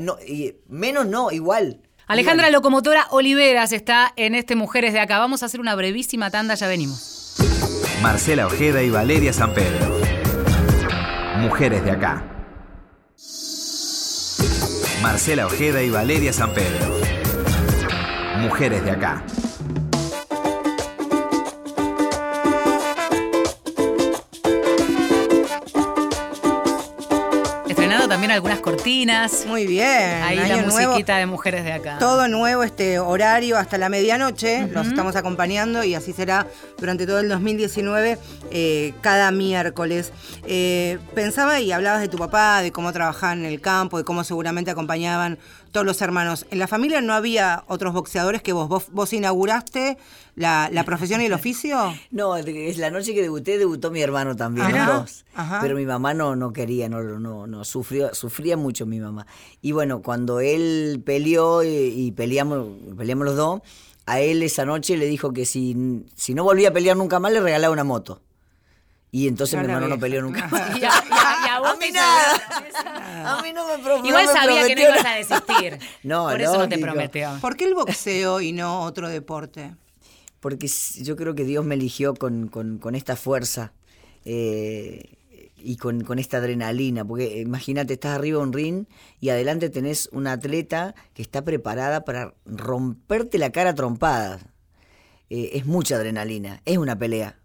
[0.00, 1.80] No, y menos no, igual.
[2.08, 2.54] Alejandra Igual.
[2.54, 5.18] Locomotora Oliveras está en este Mujeres de Acá.
[5.18, 7.17] Vamos a hacer una brevísima tanda, ya venimos.
[8.02, 9.98] Marcela Ojeda y Valeria San Pedro.
[11.38, 12.22] Mujeres de acá.
[15.02, 16.94] Marcela Ojeda y Valeria San Pedro.
[18.38, 19.24] Mujeres de acá.
[28.18, 29.46] También algunas cortinas.
[29.46, 30.24] Muy bien.
[30.24, 30.90] Ahí la nuevo.
[30.90, 31.98] musiquita de Mujeres de Acá.
[32.00, 36.44] Todo nuevo, este horario hasta la medianoche, los estamos acompañando y así será
[36.78, 38.18] durante todo el 2019,
[38.50, 40.12] eh, cada miércoles.
[40.48, 44.24] Eh, pensaba y hablabas de tu papá, de cómo trabajaban en el campo, de cómo
[44.24, 45.38] seguramente acompañaban
[45.70, 46.46] todos los hermanos.
[46.50, 49.98] ¿En la familia no había otros boxeadores que vos, vos, vos inauguraste
[50.34, 51.94] la, la profesión y el oficio?
[52.10, 55.24] No, es la noche que debuté, debutó mi hermano también, Ajá, los dos.
[55.34, 55.58] ajá.
[55.60, 59.26] Pero mi mamá no, no quería, no, no, no, sufrió, sufría mucho mi mamá.
[59.60, 63.60] Y bueno, cuando él peleó y, y peleamos, peleamos los dos,
[64.06, 67.30] a él esa noche le dijo que si, si no volvía a pelear nunca más,
[67.32, 68.22] le regalaba una moto.
[69.10, 70.76] Y entonces mi hermano no peleó nunca más.
[70.78, 73.38] Y a- y a- y a vos mí te nada.
[73.38, 75.78] A mí no me pro- Igual no me sabía que no prometió ibas a desistir.
[76.02, 77.38] No, Por eso no te prometió.
[77.40, 79.74] ¿Por qué el boxeo y no otro deporte?
[80.40, 80.68] porque
[81.02, 83.72] yo creo que Dios me eligió con, con- con esta fuerza
[84.24, 85.16] eh,
[85.56, 88.84] y con, con esta adrenalina, porque imagínate, estás arriba de un ring
[89.20, 94.44] y adelante tenés una atleta que está preparada para romperte la cara a trompadas.
[95.30, 97.37] Eh, es mucha adrenalina, es una pelea,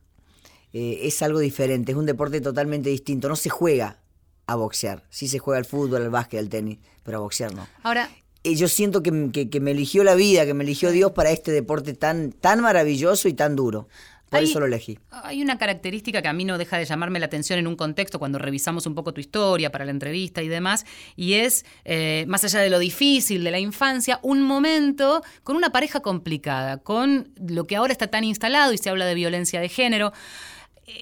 [0.73, 3.99] Eh, es algo diferente, es un deporte totalmente distinto, no se juega
[4.47, 7.67] a boxear, sí se juega al fútbol, al básquet, al tenis, pero a boxear no.
[7.83, 8.09] Ahora,
[8.45, 11.31] Eh, yo siento que, que- que me eligió la vida, que me eligió Dios para
[11.31, 13.88] este deporte tan, tan maravilloso y tan duro.
[14.29, 14.99] Por Hay- eso lo elegí.
[15.12, 18.19] Hay una característica que a mí no deja de llamarme la atención en un contexto
[18.19, 22.43] cuando revisamos un poco tu historia para la entrevista y demás, y es, eh, más
[22.43, 27.65] allá de lo difícil de la infancia, un momento con una pareja complicada, con lo
[27.65, 30.12] que ahora está tan instalado y se habla de violencia de género.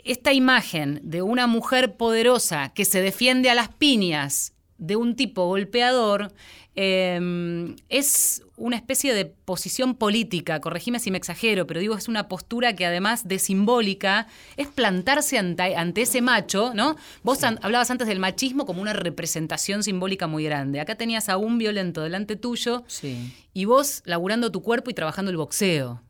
[0.04, 5.46] Esta imagen de una mujer poderosa que se defiende a las piñas de un tipo
[5.48, 6.32] golpeador
[6.76, 12.28] eh, es una especie de posición política, corregime si me exagero, pero digo, es una
[12.28, 16.96] postura que además de simbólica es plantarse ante, ante ese macho, ¿no?
[17.24, 20.80] Vos an- hablabas antes del machismo como una representación simbólica muy grande.
[20.80, 23.34] Acá tenías a un violento delante tuyo Sí.
[23.54, 26.02] y vos laburando tu cuerpo y trabajando el boxeo.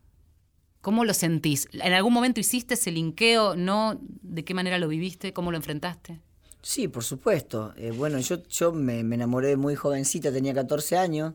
[0.82, 1.68] ¿Cómo lo sentís?
[1.74, 3.56] ¿En algún momento hiciste ese linkeo?
[3.56, 4.00] ¿No?
[4.22, 5.32] ¿De qué manera lo viviste?
[5.34, 6.20] ¿Cómo lo enfrentaste?
[6.62, 7.74] Sí, por supuesto.
[7.78, 11.34] Eh, bueno, yo, yo me, enamoré muy jovencita, tenía 14 años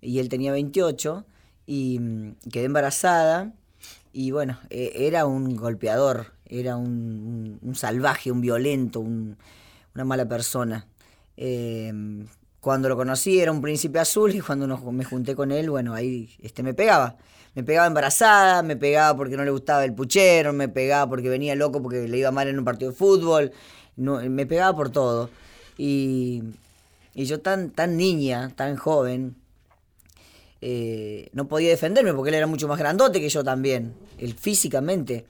[0.00, 1.24] y él tenía 28
[1.66, 3.52] y mm, quedé embarazada
[4.12, 9.36] y bueno, eh, era un golpeador, era un, salvaje, un violento, un-
[9.94, 10.86] una mala persona.
[11.36, 11.92] Eh,
[12.60, 15.94] cuando lo conocí era un príncipe azul y cuando nos- me junté con él, bueno,
[15.94, 17.16] ahí este, me pegaba.
[17.54, 21.54] Me pegaba embarazada, me pegaba porque no le gustaba el puchero, me pegaba porque venía
[21.54, 23.52] loco porque le iba mal en un partido de fútbol,
[23.96, 25.30] me pegaba por todo.
[25.78, 26.42] Y,
[27.14, 29.36] y yo tan, tan niña, tan joven,
[30.60, 35.26] eh, no podía defenderme porque él era mucho más grandote que yo también, él físicamente.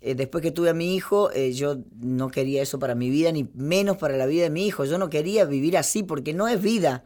[0.00, 3.32] Eh, después que tuve a mi hijo, eh, yo no quería eso para mi vida,
[3.32, 4.84] ni menos para la vida de mi hijo.
[4.84, 7.04] Yo no quería vivir así porque no es vida.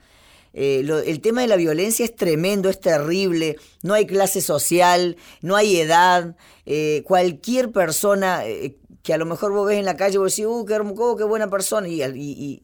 [0.55, 5.57] Eh, el tema de la violencia es tremendo, es terrible, no hay clase social, no
[5.57, 6.37] hay edad,
[6.67, 10.47] eh, cualquier persona eh, que a lo mejor vos ves en la calle, vos decís,
[10.47, 10.79] uh, qué,
[11.19, 12.63] qué buena persona, y, y-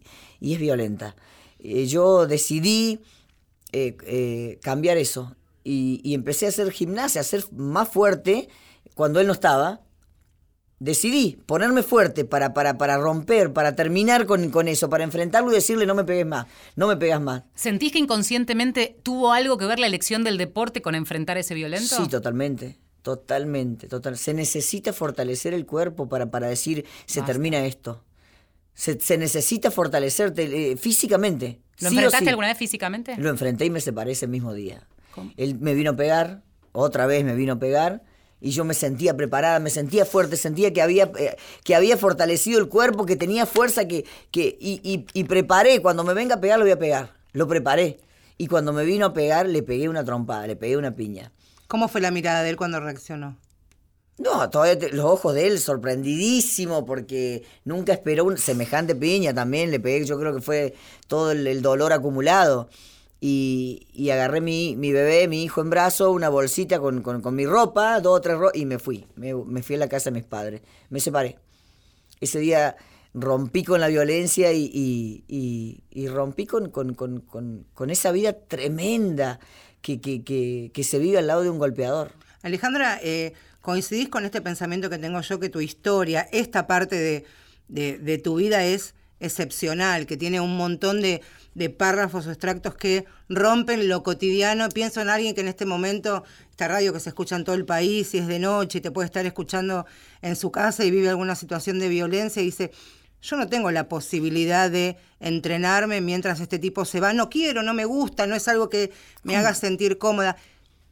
[0.53, 1.17] es violenta.
[1.61, 3.01] Yo decidí
[4.63, 8.49] cambiar eso y empecé a hacer gimnasia, a ser más fuerte
[8.95, 9.81] cuando él no estaba.
[10.81, 15.55] Decidí ponerme fuerte para, para, para romper, para terminar con, con eso, para enfrentarlo y
[15.55, 17.43] decirle no me pegues más, no me pegas más.
[17.55, 21.97] ¿Sentís que inconscientemente tuvo algo que ver la elección del deporte con enfrentar ese violento?
[21.97, 24.19] Sí, totalmente, Totalmente, total.
[24.19, 28.05] Se necesita fortalecer el cuerpo para, para decir, se termina esto.
[28.75, 31.61] Se, se necesita fortalecerte eh, físicamente.
[31.81, 32.29] ¿Lo sí enfrentaste sí.
[32.29, 33.17] alguna vez físicamente?
[33.17, 34.87] Lo enfrenté y me separé ese mismo día.
[35.13, 35.33] ¿Cómo?
[35.37, 38.03] Él me vino a pegar, otra vez me vino a pegar,
[38.41, 42.59] y yo me sentía preparada, me sentía fuerte, sentía que había, eh, que había fortalecido
[42.61, 46.41] el cuerpo, que tenía fuerza, que, que, y, y- y preparé, cuando me venga a
[46.41, 47.15] pegar, lo voy a pegar.
[47.33, 48.01] Lo preparé.
[48.37, 51.33] Y cuando me vino a pegar, le pegué una trompada, le pegué una piña.
[51.67, 53.37] ¿Cómo fue la mirada de él cuando reaccionó?
[54.17, 59.71] No, todavía te- los ojos de él sorprendidísimo porque nunca esperó un semejante piña también,
[59.71, 60.75] le pegué, yo creo que fue
[61.07, 62.69] todo el, el dolor acumulado.
[63.21, 67.47] Y, y agarré mi, mi bebé, mi hijo en brazo, una bolsita con, con- mi
[67.47, 69.07] ropa, dos o tres ropas, y me fui.
[69.17, 70.63] Me, fui a la casa de mis padres.
[70.89, 71.37] Me separé.
[72.21, 72.77] Ese día
[73.15, 79.41] rompí con la violencia y, y- y- rompí con, con- esa vida tremenda
[79.83, 82.13] que, que- que- que se vive al lado de un golpeador.
[82.43, 86.97] Alejandra, eh, ¿coincidís con este pensamiento que tengo yo que tu historia, esta parte
[87.67, 91.23] de- de tu vida es excepcional, que tiene un montón de,
[91.55, 94.69] de párrafos o extractos que rompen lo cotidiano?
[94.69, 97.65] Pienso en alguien que en este momento, esta radio que se escucha en todo el
[97.65, 99.87] país y es de noche y te puede estar escuchando
[100.23, 102.71] en su casa y vive alguna situación de violencia y dice,
[103.21, 107.13] yo no tengo la posibilidad de entrenarme mientras este tipo se va.
[107.13, 110.37] No quiero, no me gusta, no es algo que me haga sentir cómoda.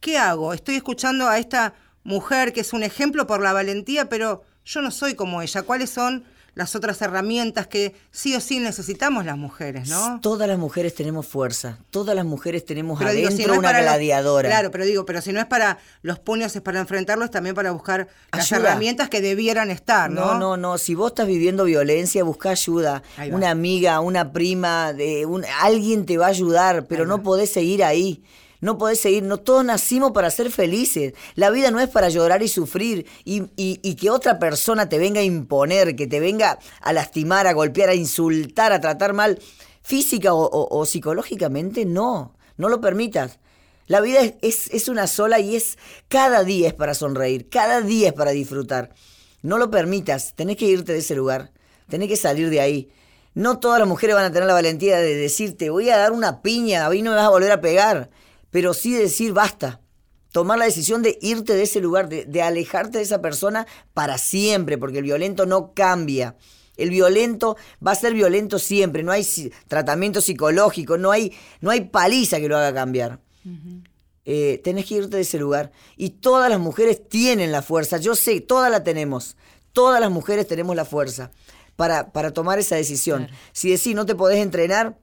[0.00, 0.52] ¿Qué hago?
[0.52, 4.90] Estoy escuchando a esta mujer que es un ejemplo por la valentía, pero yo no
[4.90, 5.62] soy como ella.
[5.62, 6.24] ¿Cuáles son
[6.56, 10.18] las otras herramientas que sí o sí necesitamos las mujeres, no?
[10.22, 13.58] Todas las mujeres tenemos fuerza, todas las mujeres tenemos Pero digo, adentro si no es
[13.60, 14.48] una los- gladiadora.
[14.48, 17.70] claro, pero digo, pero si no es para los puños, es para enfrentarlos, también para
[17.72, 18.70] buscar las Ayuda.
[18.70, 20.32] herramientas que debieran estar, ¿no?
[20.32, 20.78] No, no, no.
[20.78, 23.02] Si vos estás viviendo violencia, busca ayuda.
[23.30, 27.84] Una amiga, una prima, de un, alguien te va a ayudar, pero no podés seguir
[27.84, 28.22] ahí.
[28.60, 29.22] No podés seguir.
[29.22, 31.14] No todos nacimos para ser felices.
[31.34, 34.98] La vida no es para llorar y sufrir y, y- y que otra persona te
[34.98, 39.38] venga a imponer, que te venga a lastimar, a golpear, a insultar, a tratar mal
[39.82, 41.84] física o, o- psicológicamente.
[41.84, 43.38] No, no lo permitas.
[43.86, 47.80] La vida es, es- es una sola y es cada día es para sonreír, cada
[47.82, 48.92] día es para disfrutar.
[49.42, 51.52] No lo permitas, tenés que irte de ese lugar,
[51.88, 52.90] tenés que salir de ahí.
[53.34, 56.40] No todas las mujeres van a tener la valentía de decirte, voy a dar una
[56.42, 58.10] piña, a mí no me vas a volver a pegar,
[58.56, 59.82] pero sí decir basta.
[60.32, 64.16] Tomar la decisión de irte de ese lugar, de, de alejarte de esa persona para
[64.16, 66.36] siempre, porque el violento no cambia.
[66.78, 71.70] El violento va a ser violento siempre, no hay si- tratamiento psicológico, no hay, no
[71.70, 73.20] hay paliza que lo haga cambiar
[74.24, 75.70] eh, tenés que irte de ese lugar.
[75.98, 79.36] Y todas las mujeres tienen la fuerza, yo sé, todas la tenemos.
[79.74, 81.30] Todas las mujeres tenemos la fuerza
[81.76, 83.26] para, para tomar esa decisión.
[83.26, 83.38] Claro.
[83.52, 84.96] Si decís no te podés entrenar,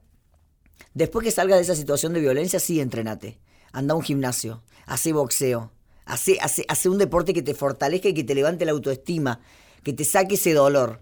[0.94, 3.38] después que salgas de esa situación de violencia, sí entrenate.
[3.72, 5.70] Anda a un gimnasio, hace boxeo,
[6.06, 9.40] hace, hace, hace un deporte que te fortalezca y que te levante la autoestima,
[9.82, 11.00] que te saque ese dolor.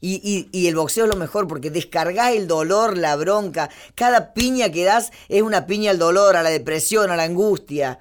[0.00, 3.68] Y, y- y el boxeo es lo mejor porque descargas el dolor, la bronca.
[3.94, 7.98] Cada piña que das es una piña al dolor, a la depresión, a la angustia.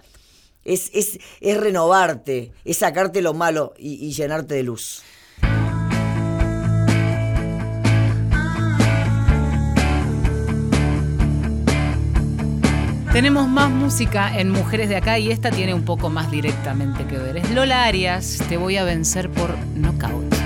[0.63, 5.01] Es, es, es renovarte, es sacarte lo malo y llenarte de luz.
[13.17, 17.17] Tenemos más música en Mujeres de Acá y esta tiene un poco más directamente que
[17.17, 17.37] ver.
[17.37, 20.36] Es Lola Arias, te voy a vencer por knockout.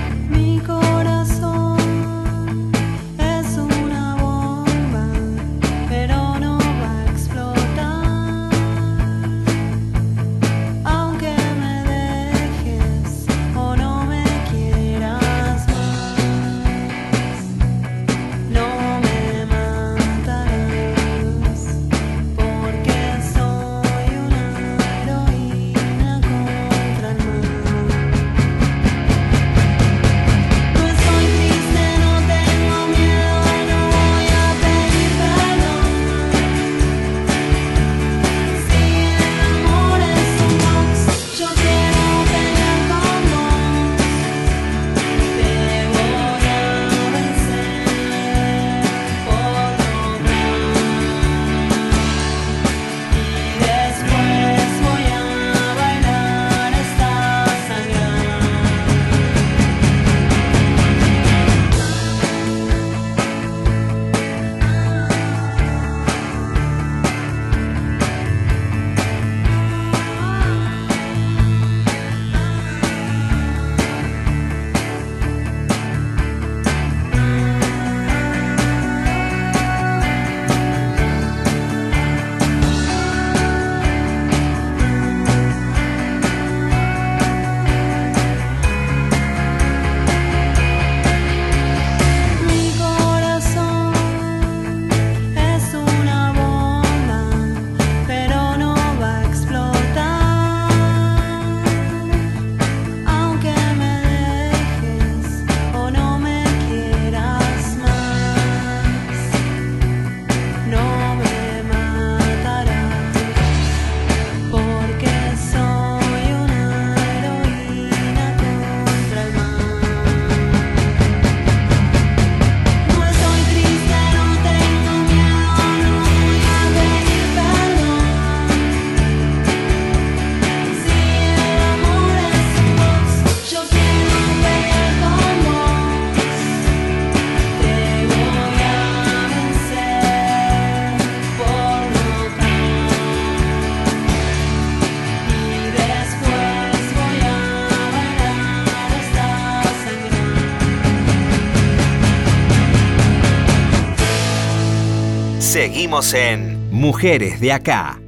[155.52, 157.99] Seguimos en Mujeres de Acá,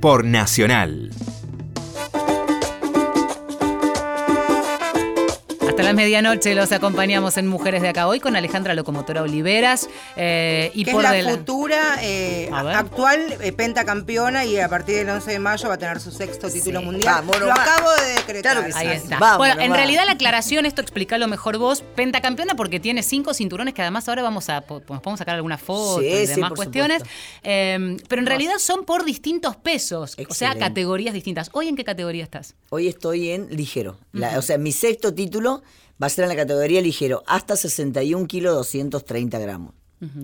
[0.00, 1.10] por Nacional.
[5.76, 9.90] Hasta la medianoche los acompañamos en Mujeres de Acá hoy con Alejandra Locomotora Oliveras.
[10.16, 15.10] eh, y que por es la futura eh, actual eh, pentacampeona y a partir del
[15.10, 17.16] 11 de mayo va a tener su sexto título mundial.
[17.16, 18.52] Vamos Lo acabo de decretar.
[18.54, 18.78] Claro que sí.
[18.78, 19.18] Ahí está.
[19.18, 23.74] Vamos bueno, en realidad la aclaración, esto explícalo mejor vos, pentacampeona porque tiene cinco cinturones
[23.74, 27.02] que además ahora vamos a nos podemos sacar alguna foto Sí, y demás cuestiones.
[27.42, 30.58] Eh, pero en realidad son por distintos pesos, o sea, Excelente.
[30.60, 31.50] categorías distintas.
[31.52, 32.54] ¿Hoy en qué categoría estás?
[32.70, 33.98] Hoy estoy en ligero.
[34.12, 35.62] La- O sea, mi sexto título
[36.02, 39.74] va a ser en la categoría ligero, hasta 61 kilos 230 gramos.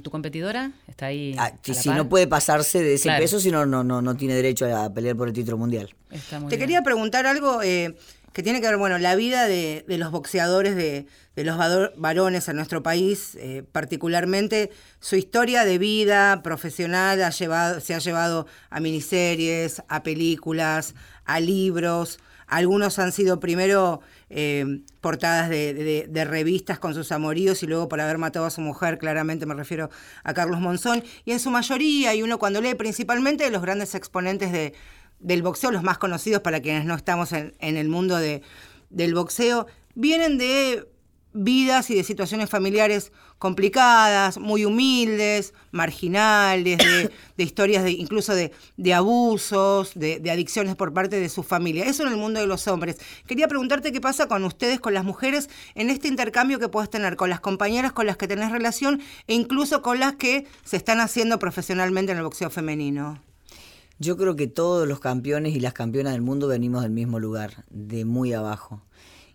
[0.02, 1.34] ¿Tu competidora está ahí?
[1.38, 3.22] Ah, si no puede pasarse de ese Claro.
[3.22, 5.88] peso, si no, no, no, no tiene derecho a pelear por el título mundial.
[6.10, 6.68] Está muy Te bien.
[6.68, 7.96] quería preguntar algo eh,
[8.34, 11.06] que tiene que ver, bueno, la vida de, de los boxeadores, de,
[11.36, 11.56] de los
[11.96, 14.70] varones en nuestro país, eh, particularmente
[15.00, 20.94] su historia de vida profesional ha llevado, se ha llevado a miniseries, a películas,
[21.24, 22.18] a libros.
[22.46, 24.00] Algunos han sido primero
[24.34, 28.96] eh, portadas de, revistas con sus amoríos y luego por haber matado a su mujer,
[28.96, 29.90] claramente me refiero
[30.24, 31.04] a Carlos Monzón.
[31.26, 34.72] Y en su mayoría, y uno cuando lee principalmente de los grandes exponentes de,
[35.18, 38.40] del boxeo, los más conocidos para quienes no estamos en, en el mundo de,
[38.88, 40.88] del boxeo, vienen de
[41.32, 48.52] vidas y de situaciones familiares complicadas, muy humildes, marginales, de, de historias de, incluso de,
[48.76, 51.84] de abusos, de, de adicciones por parte de su familia.
[51.84, 52.98] Eso en el mundo de los hombres.
[53.26, 57.16] Quería preguntarte qué pasa con ustedes, con las mujeres, en este intercambio que puedes tener
[57.16, 61.00] con las compañeras con las que tenés relación e incluso con las que se están
[61.00, 63.20] haciendo profesionalmente en el boxeo femenino.
[63.98, 67.64] Yo creo que todos los campeones y las campeonas del mundo venimos del mismo lugar,
[67.70, 68.82] de muy abajo.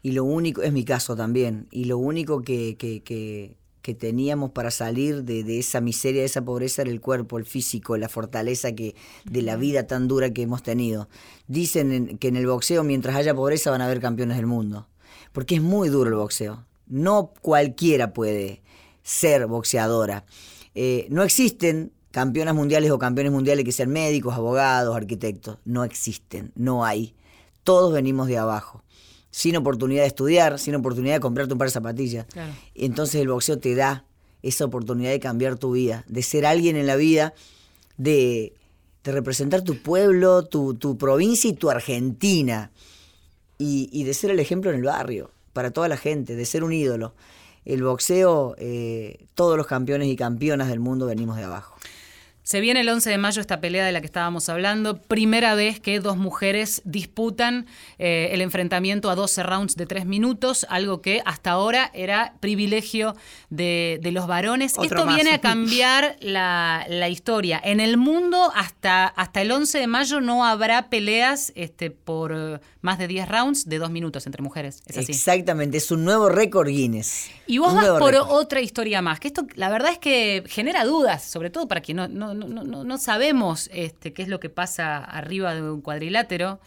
[0.04, 4.52] Y lo único, es mi caso también, y lo único que, que, que- que teníamos
[4.52, 8.10] para salir de, de esa miseria, de esa pobreza era el cuerpo, el físico, la
[8.10, 11.08] fortaleza que, de la vida tan dura que hemos tenido.
[11.48, 14.90] Dicen en- que en el boxeo, mientras haya pobreza, van a haber campeones del mundo.
[15.32, 16.66] Porque es muy duro el boxeo.
[16.86, 18.62] No cualquiera puede
[19.04, 20.26] ser boxeadora.
[20.76, 25.60] Eh, no existen campeonas mundiales o campeones mundiales que sean médicos, abogados, arquitectos.
[25.64, 27.16] No existen, no hay.
[27.64, 28.84] Todos venimos de abajo.
[29.38, 32.26] Sin oportunidad de estudiar, sin oportunidad de comprarte un par de zapatillas.
[32.26, 32.52] Claro.
[32.74, 34.04] Entonces el boxeo te da
[34.42, 37.36] esa oportunidad de cambiar tu vida, de ser alguien en la vida,
[37.98, 38.56] de,
[39.04, 42.72] de representar tu pueblo, tu, tu provincia y tu Argentina.
[43.60, 46.64] Y, y de ser el ejemplo en el barrio, para toda la gente, de ser
[46.64, 47.14] un ídolo.
[47.64, 51.76] El boxeo, eh, todos los campeones y campeonas del mundo venimos de abajo.
[52.48, 55.02] Se viene el 11 de mayo esta pelea de la que estábamos hablando.
[55.02, 57.66] Primera vez que dos mujeres disputan
[58.00, 63.18] eh, el enfrentamiento a 12 rounds de 3 minutos, algo que hasta ahora era privilegio
[63.50, 64.76] de, de los varones.
[64.78, 65.16] Otro Esto más.
[65.16, 67.60] viene a cambiar la, la historia.
[67.62, 72.62] En el mundo, hasta, hasta el 11 de mayo no habrá peleas este, por eh,
[72.80, 74.84] más de 10 rounds de 2 minutos entre mujeres.
[74.86, 75.12] Es así.
[75.12, 77.30] Exactamente, es un nuevo récord Guinness.
[77.46, 78.30] Y vos Un vas por récord.
[78.30, 81.98] otra historia más, que esto la verdad es que genera dudas, sobre todo para quien
[81.98, 85.82] no, no, no, no, no sabemos este, qué es lo que pasa arriba de un
[85.82, 86.60] cuadrilátero.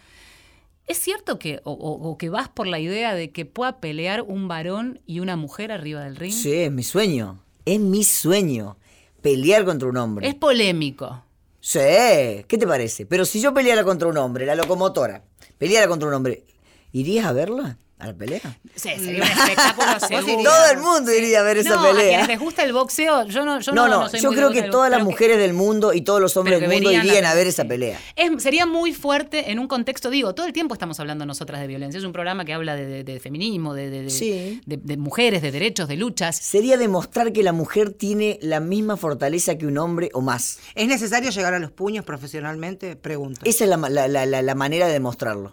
[0.87, 4.23] ¿Es cierto que, o, o- o que vas por la idea de que pueda pelear
[4.23, 6.33] un varón y una mujer arriba del ring?
[6.33, 7.43] Sí, es mi sueño.
[7.65, 8.77] Es mi sueño.
[9.23, 10.27] Pelear contra un hombre.
[10.27, 11.23] Es polémico.
[11.61, 13.07] Sí, ¿qué te parece?
[13.07, 15.23] Pero si yo peleara contra un hombre, la locomotora,
[15.59, 16.45] peleara contra un hombre,
[16.91, 17.77] ¿irías a verla?
[18.01, 18.41] ¿A la pelea?
[18.75, 20.51] Sí, sería un espectáculo seguro.
[20.51, 22.09] Todo el mundo iría a ver esa no, a pelea.
[22.09, 24.37] quienes les gusta el boxeo, yo no, yo no, no, no, no soy yo muy
[24.37, 27.25] creo que todas las que- mujeres del mundo y todos los hombres del mundo irían
[27.27, 27.99] a ver esa pelea.
[28.17, 31.67] Es- sería muy fuerte en un contexto, digo, todo el tiempo estamos hablando nosotras de
[31.67, 31.99] violencia.
[31.99, 34.61] Es un programa que habla de, de- de feminismo, de, de- de- Sí.
[34.67, 36.37] de- de mujeres, de derechos, de luchas.
[36.37, 40.59] Sería demostrar que la mujer tiene la misma fortaleza que un hombre o más.
[40.75, 42.97] ¿Es necesario llegar a los puños profesionalmente?
[42.97, 43.41] Pregunto.
[43.45, 43.77] Esa es la-
[44.09, 45.53] la- la- la manera de demostrarlo.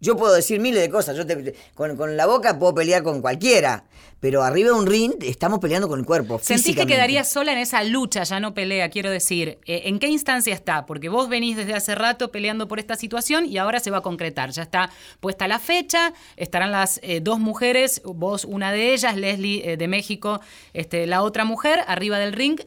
[0.00, 1.16] Yo puedo decir miles de cosas.
[1.16, 3.84] Yo te- con, con la boca puedo pelear con cualquiera.
[4.18, 6.40] Pero arriba de un ring estamos peleando con el cuerpo.
[6.42, 8.88] ¿Sentís que quedarías sola en esa lucha, ya no pelea?
[8.88, 10.86] Quiero decir, eh, ¿en qué instancia está?
[10.86, 14.02] Porque vos venís desde hace rato peleando por esta situación y ahora se va a
[14.02, 14.50] concretar.
[14.52, 14.90] Ya está
[15.20, 19.86] puesta la fecha, estarán las eh, dos mujeres, vos una de ellas, Leslie eh, de
[19.88, 20.40] México,
[20.72, 22.58] este, la otra mujer, arriba del ring,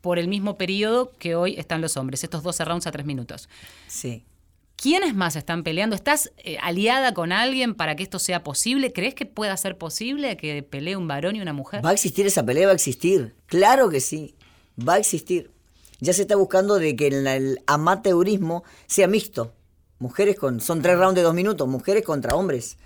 [0.00, 3.48] por el mismo periodo que hoy están los hombres, estos 12 rounds a 3 minutos.
[3.86, 4.24] Sí.
[4.76, 5.96] ¿Quiénes más están peleando?
[5.96, 8.92] ¿Estás eh, aliada con alguien para que esto sea posible?
[8.92, 11.84] ¿Crees que pueda ser posible que pelee un varón y una mujer?
[11.84, 12.66] ¿Va a existir esa pelea?
[12.66, 13.34] ¿Va a existir?
[13.46, 14.36] Claro que sí.
[14.78, 15.50] Va a existir.
[16.00, 19.54] Ya se está buscando de que el amateurismo sea mixto.
[19.98, 20.60] Mujeres con.
[20.60, 21.66] Son tres rounds de dos minutos.
[21.66, 22.76] Mujeres contra hombres.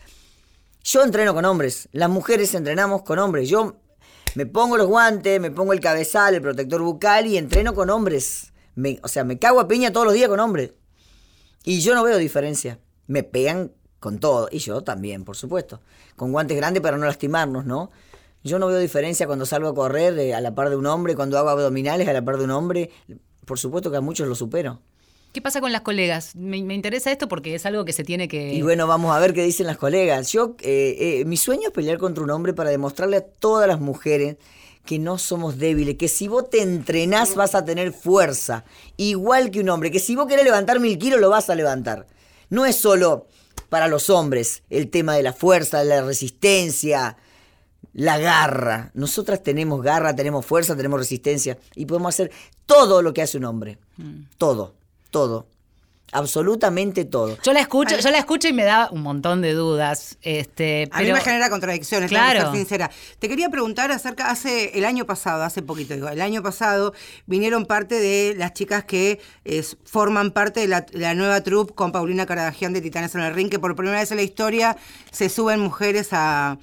[0.85, 1.89] Yo entreno con hombres.
[1.91, 3.49] Las mujeres entrenamos con hombres.
[3.49, 3.75] Yo
[4.37, 8.53] Me pongo los guantes, me pongo el cabezal, el protector bucal y entreno con hombres.
[9.03, 10.73] O sea, me cago a piña todos los días con hombres.
[11.65, 12.79] Y yo no veo diferencia.
[13.07, 14.49] Me pegan con todo.
[14.51, 15.81] Y yo también, por supuesto.
[16.17, 17.91] Con guantes grandes para no lastimarnos, ¿no?
[18.43, 21.15] Yo no veo diferencia cuando salgo a correr eh, a la par de un hombre,
[21.15, 22.91] cuando hago abdominales a la par de un hombre.
[23.45, 24.81] Por supuesto que a muchos lo supero.
[25.33, 26.35] ¿Qué pasa con las colegas?
[26.35, 28.53] Me, me interesa esto porque es algo que se tiene que...
[28.53, 30.33] Y bueno, vamos a ver qué dicen las colegas.
[30.33, 33.79] Yo, eh, eh, mi sueño es pelear contra un hombre para demostrarle a todas las
[33.79, 34.39] mujeres
[34.91, 38.65] que no somos débiles, que si vos te entrenás vas a tener fuerza,
[38.97, 42.09] igual que un hombre, que si vos querés levantar mil kilos lo vas a levantar.
[42.49, 43.29] No es solo
[43.69, 47.17] para los hombres el tema de la fuerza, la resistencia,
[47.93, 48.91] la garra.
[48.95, 52.33] Nosotras tenemos garra, tenemos fuerza, tenemos resistencia y podemos hacer
[52.67, 53.79] todo lo que hace un hombre.
[54.39, 54.75] Todo,
[55.13, 55.47] todo.
[56.13, 57.39] Absolutamente todo.
[57.43, 60.19] Yo la escucho, yo la escucho y me da un montón de dudas.
[60.23, 62.51] Este, A mí me genera contradicciones, tengo que Claro.
[62.51, 62.91] ser sincera.
[63.19, 66.93] Te quería preguntar acerca, hace el año pasado, hace poquito digo, el año pasado
[67.27, 71.93] vinieron parte de las chicas que es- forman parte de la, la nueva troupe con
[71.93, 74.77] Paulina Caradagian de Titanes en el Ring, que por primera vez en la historia
[75.11, 76.59] se suben mujeres a,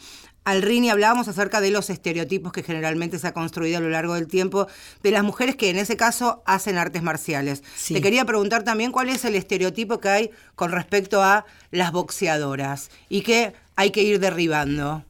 [0.47, 3.89] al ring y hablábamos acerca de los estereotipos que generalmente se ha construido a lo
[3.89, 4.67] largo del tiempo
[5.03, 7.63] de las mujeres que en ese caso hacen artes marciales.
[7.75, 7.93] Sí.
[7.93, 12.89] Te quería preguntar también cuál es el estereotipo que hay con respecto a las boxeadoras
[13.09, 15.03] y que hay que ir derribando.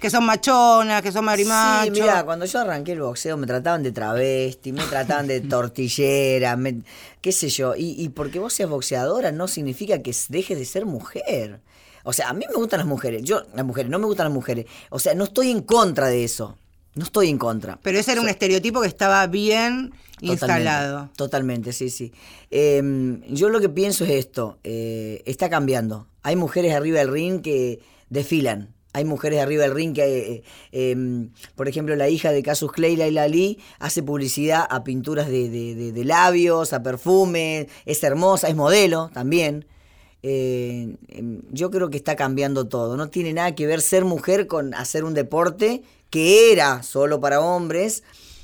[0.00, 1.94] Que son machonas, que son marimachos.
[1.94, 6.56] Sí, mira, cuando yo arranqué el boxeo me trataban de travesti, me trataban de tortillera,
[6.56, 6.80] me-
[7.20, 7.76] qué sé yo.
[7.76, 11.60] Y, y porque vos seas boxeadora no significa que dejes de ser mujer.
[12.04, 13.22] O sea, a mí me gustan las mujeres.
[13.22, 14.66] Yo, las mujeres, no me gustan las mujeres.
[14.90, 16.56] O sea, no estoy en contra de eso.
[16.94, 17.78] No estoy en contra.
[17.82, 21.08] Pero ese era un estereotipo que estaba bien instalado.
[21.16, 22.12] Totalmente, totalmente, sí, sí.
[22.50, 26.06] Eh, yo lo que pienso es esto, eh, está cambiando.
[26.22, 27.80] Hay mujeres arriba del ring que
[28.10, 28.74] desfilan.
[28.92, 30.42] Hay mujeres arriba del ring que, eh,
[30.72, 35.48] eh, por ejemplo, la hija de Casus Clay, Laila Lee, hace publicidad a pinturas de,
[35.48, 39.64] de- de- de labios, a perfumes, es hermosa, es modelo también.
[40.22, 42.96] Eh, em, yo creo que está cambiando todo.
[42.96, 47.40] No tiene nada que ver ser mujer con hacer un deporte que era solo para
[47.40, 48.02] hombres.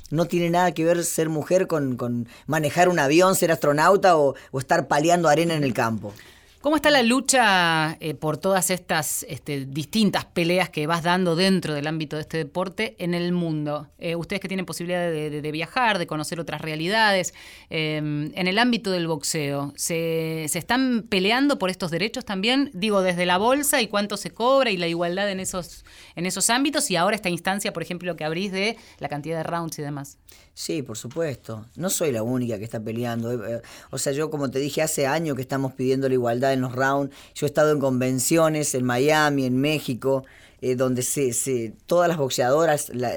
[0.09, 4.35] No tiene nada que ver ser mujer con, con manejar un avión, ser astronauta o,
[4.57, 6.13] estar paleando arena en el campo.
[6.61, 11.73] ¿Cómo está la lucha eh, por todas estas este, distintas peleas que vas dando dentro
[11.73, 13.87] del ámbito de este deporte en el mundo?
[13.97, 17.33] Eh, ustedes que tienen posibilidad de, viajar, de conocer otras realidades,
[17.69, 22.71] eh, en el ámbito del boxeo, ¿se, se están peleando por estos derechos también?
[22.73, 25.85] Digo, desde la bolsa y cuánto se cobra y la igualdad en esos,
[26.17, 29.43] en esos ámbitos y ahora esta instancia, por ejemplo, que abrís de la cantidad de
[29.43, 30.17] rounds y demás.
[30.61, 31.67] Sí, por supuesto.
[31.77, 33.31] No soy la única que está peleando.
[33.31, 36.51] Eh, eh, O sea, yo como te dije, hace años que estamos pidiendo la igualdad
[36.51, 37.15] en los rounds.
[37.33, 40.25] Yo he estado en convenciones en Miami, en México,
[40.59, 43.13] eh, donde se, se- todas las boxeadoras, la-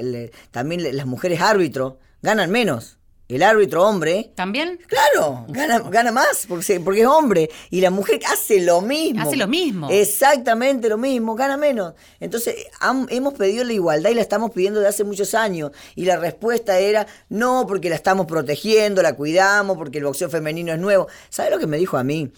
[0.53, 2.99] también las mujeres árbitro, ganan menos.
[3.33, 4.79] El árbitro hombre ¿También?
[4.87, 7.51] Claro, gana, gana más porque, porque es hombre.
[7.71, 9.23] Y la mujer hace lo mismo.
[9.23, 9.89] Hace lo mismo.
[9.91, 11.95] Exactamente lo mismo, gana menos.
[12.21, 12.67] Entonces,
[13.09, 15.73] hemos pedido la igualdad y la estamos pidiendo de hace muchos años.
[15.95, 20.73] Y la respuesta era, no, porque la estamos protegiendo, la cuidamos, porque el boxeo femenino
[20.73, 21.09] es nuevo.
[21.31, 22.31] ¿Sabe lo que me dijo a mí?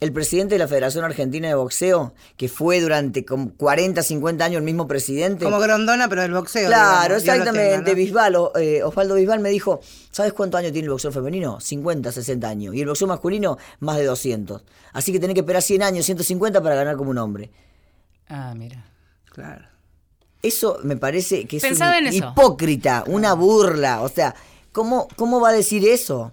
[0.00, 4.56] El presidente de la Federación Argentina de Boxeo, que fue durante como 40, 50 años
[4.58, 5.44] el mismo presidente.
[5.44, 6.68] Como Grondona, pero del boxeo.
[6.68, 7.70] Claro, digamos, exactamente.
[7.76, 7.94] tenga, ¿no?
[7.94, 9.80] Bisbal, o- eh, Osvaldo Bisbal me dijo,
[10.10, 11.60] ¿sabes cuántos años tiene el boxeo femenino?
[11.60, 12.74] 50, 60 años.
[12.74, 14.62] Y el boxeo masculino, más de 200.
[14.94, 17.50] Así que tenés que esperar 100 años, 150 para ganar como un hombre.
[18.28, 18.86] Ah, mira.
[19.26, 19.66] Claro.
[20.42, 21.76] Eso me parece que es un
[22.30, 24.00] hipócrita, una burla.
[24.00, 24.34] O sea,
[24.72, 26.32] ¿cómo, ¿cómo va a decir eso?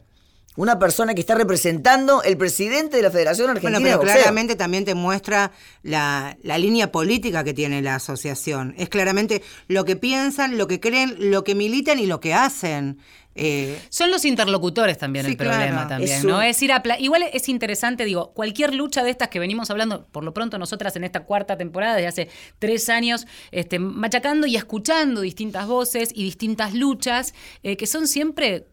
[0.58, 4.84] Una persona que está representando el presidente de la Federación Argentina Bueno, pero claramente también
[4.86, 5.52] te muestra
[5.84, 8.74] la, la línea política que tiene la asociación.
[8.78, 12.98] Es claramente lo que piensan, lo que creen, lo que militan y lo que hacen.
[13.40, 15.88] Eh, Son los interlocutores también Sí, el problema claro.
[15.90, 16.38] también, Es ¿no?
[16.38, 19.70] un- Es ir a pla- igual es interesante, digo, cualquier lucha de estas que venimos
[19.70, 24.48] hablando, por lo pronto nosotras en esta cuarta temporada, desde hace tres años, este, machacando
[24.48, 28.66] y escuchando distintas voces y distintas luchas, eh, que son siempre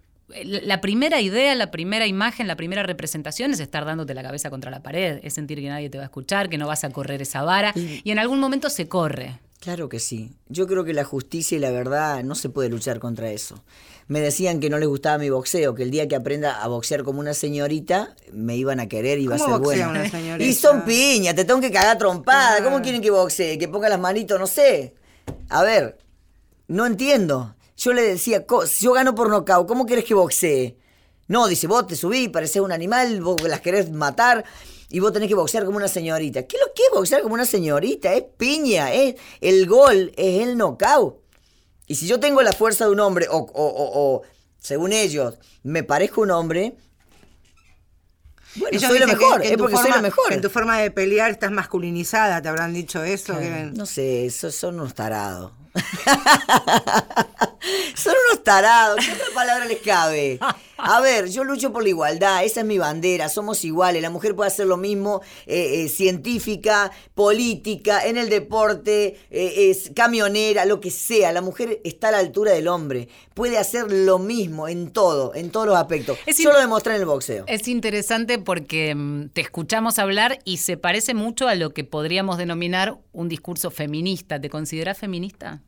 [0.42, 4.70] la primera idea, la primera imagen, la primera representación es estar dándote la cabeza contra
[4.70, 7.22] la pared, es sentir que nadie te va a escuchar, que no vas a correr
[7.22, 9.38] esa vara, y en algún momento se corre.
[9.60, 10.30] Claro que sí.
[10.48, 13.64] Yo creo que la justicia y la verdad no se puede luchar contra eso.
[14.08, 17.02] Me decían que no les gustaba mi boxeo, que el día que aprenda a boxear
[17.02, 20.44] como una señorita, me iban a querer y iba a ¿Cómo ser una señorita?
[20.50, 22.62] Y son piñas, te tengo que cagar trompada.
[22.62, 23.56] ¿Cómo quieren que boxee?
[23.56, 24.92] Que ponga las manitos, no sé.
[25.48, 25.96] A ver,
[26.68, 27.53] no entiendo.
[27.76, 30.76] Yo le decía, si yo gano por nocaut, ¿cómo querés que boxee?
[31.26, 34.44] No, dice, vos te subís, parecés un animal, vos las querés matar
[34.90, 36.44] y vos tenés que boxear como una señorita.
[36.46, 38.12] ¿Qué es lo que es boxear como una señorita?
[38.12, 41.16] Es piña, es el gol, es el knockout.
[41.86, 44.22] Y si yo tengo la fuerza de un hombre, o, o- o- o,
[44.58, 46.76] según ellos, me parezco un hombre,
[48.56, 50.32] bueno, Ellos soy lo mejor, es porque soy lo mejor.
[50.32, 53.36] En tu forma de pelear estás masculinizada, te habrán dicho eso.
[53.38, 55.52] que- No sé, son unos tarados.
[57.94, 59.04] son unos tarados.
[59.04, 60.38] ¿Qué otra palabra les cabe?
[60.76, 64.02] A ver, yo lucho por la igualdad, esa es mi bandera, somos iguales.
[64.02, 69.92] La mujer puede hacer lo mismo, eh, eh, científica, política, en el deporte, eh, es
[69.94, 71.32] camionera, lo que sea.
[71.32, 73.08] La mujer está a la altura del hombre.
[73.32, 76.18] Puede hacer lo mismo en todo, en todos los aspectos.
[76.26, 77.44] Es yo lo demostré en el boxeo.
[77.46, 82.36] Es interesante porque mm, te escuchamos hablar y se parece mucho a lo que podríamos
[82.36, 84.40] denominar un discurso feminista.
[84.40, 85.62] ¿Te consideras feminista?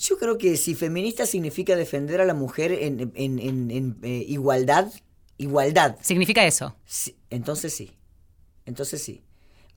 [0.00, 4.24] Yo creo que si feminista significa defender a la mujer en, en- en- en, eh,
[4.28, 4.90] igualdad,
[5.38, 6.74] igualdad, Significa eso.
[6.84, 7.90] sí, entonces sí,
[8.64, 9.22] entonces sí.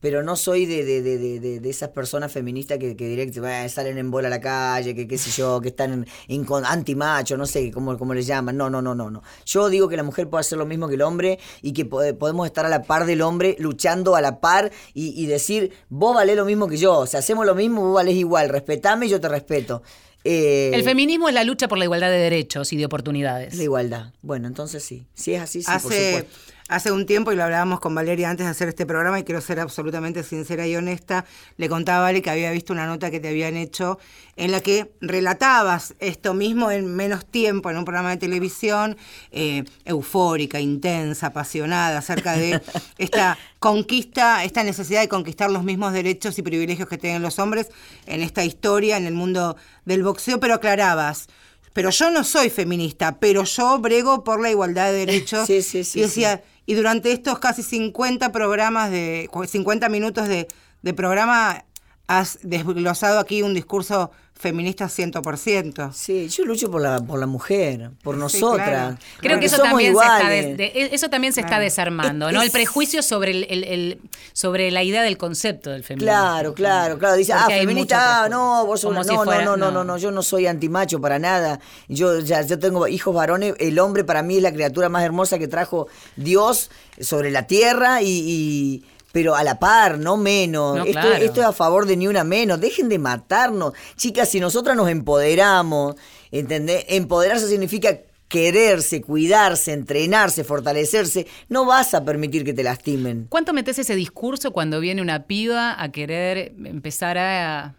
[0.01, 3.97] Pero no soy de, de, de, de, esas personas feministas que, que direct, "Bah, salen
[3.99, 7.45] en bola a la calle, que qué sé yo, que están en, con- anti-macho, no
[7.45, 8.57] sé cómo, cómo les llaman.
[8.57, 9.21] No, no, no, no, no.
[9.45, 12.13] Yo digo que la mujer puede hacer lo mismo que el hombre y que pode-
[12.15, 16.15] podemos estar a la par del hombre, luchando a la par y, y decir, vos
[16.15, 16.97] valés lo mismo que yo.
[16.97, 18.49] O sea, hacemos lo mismo, vos valés igual.
[18.49, 19.83] Respetame y yo te respeto.
[20.23, 23.55] Eh, El feminismo es la lucha por la igualdad de derechos y de oportunidades.
[23.55, 24.13] La igualdad.
[24.21, 25.05] Bueno, entonces sí.
[25.15, 26.39] Si es así, sí, por supuesto.
[26.71, 29.41] Hace un tiempo, y lo hablábamos con Valeria antes de hacer este programa, y quiero
[29.41, 31.25] ser absolutamente sincera y honesta,
[31.57, 33.99] le contaba a Vale que había visto una nota que te habían hecho
[34.37, 38.95] en la que relatabas esto mismo en menos tiempo en un programa de televisión,
[39.31, 42.61] eh, eufórica, intensa, apasionada, acerca de
[42.97, 47.67] esta conquista, esta necesidad de conquistar los mismos derechos y privilegios que tienen los hombres
[48.05, 51.27] en esta historia, en el mundo del boxeo, pero aclarabas.
[51.73, 55.47] Pero yo no soy feminista, pero yo brego por la igualdad de derechos.
[55.47, 56.41] Sí, sí, sí, y decía,
[56.71, 60.47] y durante estos casi 50 programas de, 50 minutos de,
[60.81, 61.65] de programa,
[62.07, 64.09] has desglosado aquí un discurso
[64.41, 65.93] feminista 100%.
[65.93, 68.67] Sí, yo lucho por la, por la mujer, por Sí, nosotras.
[68.69, 68.97] claro.
[69.19, 72.41] Creo que eso somos también, se está, de- eso también se está desarmando, Es- ¿no?
[72.41, 73.99] El prejuicio sobre, el, el- el-
[74.33, 76.11] sobre la idea del concepto del feminismo.
[76.11, 77.15] Claro, claro, claro.
[77.15, 79.97] Dice, Porque ah, feminista, ah, no, vos sos si no, fuera- no, no, no, no,
[79.97, 81.59] yo no soy antimacho para nada.
[81.87, 85.37] Yo ya yo tengo hijos varones, el hombre para mí es la criatura más hermosa
[85.37, 90.77] que trajo Dios sobre la tierra y, y- pero a la par, no menos.
[90.77, 91.23] No, esto, claro.
[91.23, 92.59] esto es a favor de ni una menos.
[92.59, 93.73] Dejen de matarnos.
[93.95, 95.95] Chicas, si nosotras nos empoderamos,
[96.31, 96.85] ¿entendés?
[96.87, 97.99] Empoderarse significa
[98.31, 101.27] quererse, cuidarse, entrenarse, fortalecerse.
[101.49, 103.27] No vas a permitir que te lastimen.
[103.29, 107.75] ¿Cuánto metes ese discurso cuando viene una piba a querer empezar a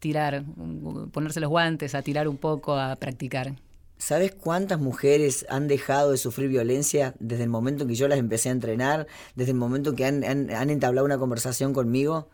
[0.00, 0.44] tirar,
[1.12, 3.54] ponerse los guantes, a tirar un poco, a practicar?
[3.98, 8.18] ¿Sabes cuántas mujeres han dejado de sufrir violencia desde el momento en que yo las
[8.18, 12.28] empecé a entrenar, desde el momento que han, han- han entablado una conversación conmigo?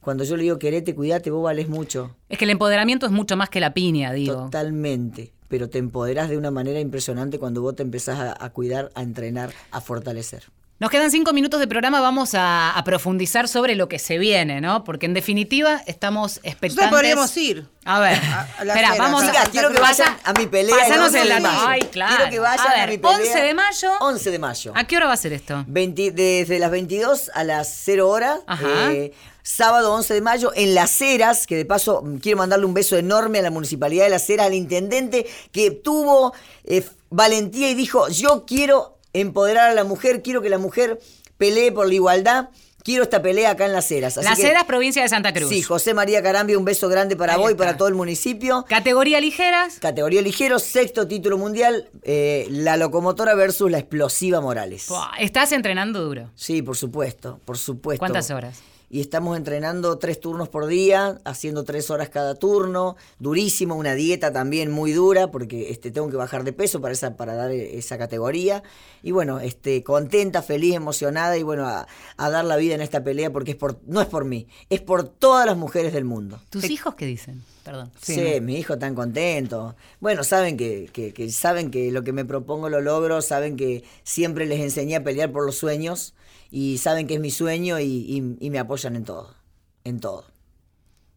[0.00, 2.14] Cuando yo le digo, querete, cuídate, vos valés mucho.
[2.28, 4.34] Es que el empoderamiento es mucho más que la piña, digo.
[4.34, 5.32] Totalmente.
[5.48, 9.02] Pero te empoderás de una manera impresionante cuando vos te empezás a, a cuidar, a
[9.02, 10.42] entrenar, a fortalecer.
[10.80, 14.60] Nos quedan cinco minutos de programa, vamos a, a profundizar sobre lo que se viene,
[14.60, 14.82] ¿no?
[14.82, 16.90] Porque en definitiva estamos expectantes.
[16.90, 17.68] Podríamos ir.
[17.84, 19.50] A ver, A- a espera, vamos Chicas, a...
[19.50, 20.74] quiero que pasa- vayan a mi pelea.
[20.74, 21.42] el Pásanos 11 el dato.
[21.42, 21.64] mayo.
[21.68, 22.16] Ay, claro.
[22.16, 23.16] Quiero que vayan a ver, mi pelea.
[23.18, 23.92] 11 de mayo.
[24.00, 24.72] 11 de mayo.
[24.74, 25.64] ¿A qué hora va a ser esto?
[25.68, 28.40] 20 desde las 22 a las 0 horas.
[28.46, 28.92] Ajá.
[28.92, 29.12] eh,
[29.42, 32.96] sábado 11 de mayo en Las Heras, que de paso mm, quiero mandarle un beso
[32.96, 38.08] enorme a la Municipalidad de Las Heras, al intendente que tuvo eh, valentía y dijo,
[38.08, 41.00] yo quiero empoderar a la mujer, quiero que la mujer
[41.38, 42.48] pelee por la igualdad,
[42.82, 44.18] quiero esta pelea acá en Las Heras.
[44.18, 45.48] Así Las que- Heras, provincia de Santa Cruz.
[45.48, 48.64] Sí, José María Carambia, un beso grande para Ahí vos y para todo el municipio.
[48.68, 49.78] Categoría ligeras.
[49.80, 54.86] Categoría ligero, sexto título mundial, eh, la locomotora versus la explosiva Morales.
[55.18, 56.30] Estás entrenando duro.
[56.34, 58.00] Sí, por supuesto, por supuesto.
[58.00, 58.58] ¿Cuántas horas?
[58.90, 64.32] Y estamos entrenando tres turnos por día, haciendo tres horas cada turno, durísimo, una dieta
[64.32, 67.76] también muy dura, porque este, tengo que bajar de peso para, esa, para dar eh,
[67.76, 68.62] esa categoría.
[69.02, 73.02] Y bueno, este, contenta, feliz, emocionada y bueno, a, a dar la vida en esta
[73.02, 76.40] pelea porque es por, no es por mí, es por todas las mujeres del mundo.
[76.50, 77.42] ¿Tus hijos qué dicen?
[77.64, 77.90] Perdón.
[78.00, 79.74] Sí, mi hijo tan contento.
[79.98, 83.82] Bueno, saben que, que- que saben que lo que me propongo lo logro, saben que
[84.02, 86.14] siempre les enseñé a pelear por los sueños
[86.56, 89.34] y saben que es mi sueño y, me apoyan en todo,
[89.82, 90.24] en todo.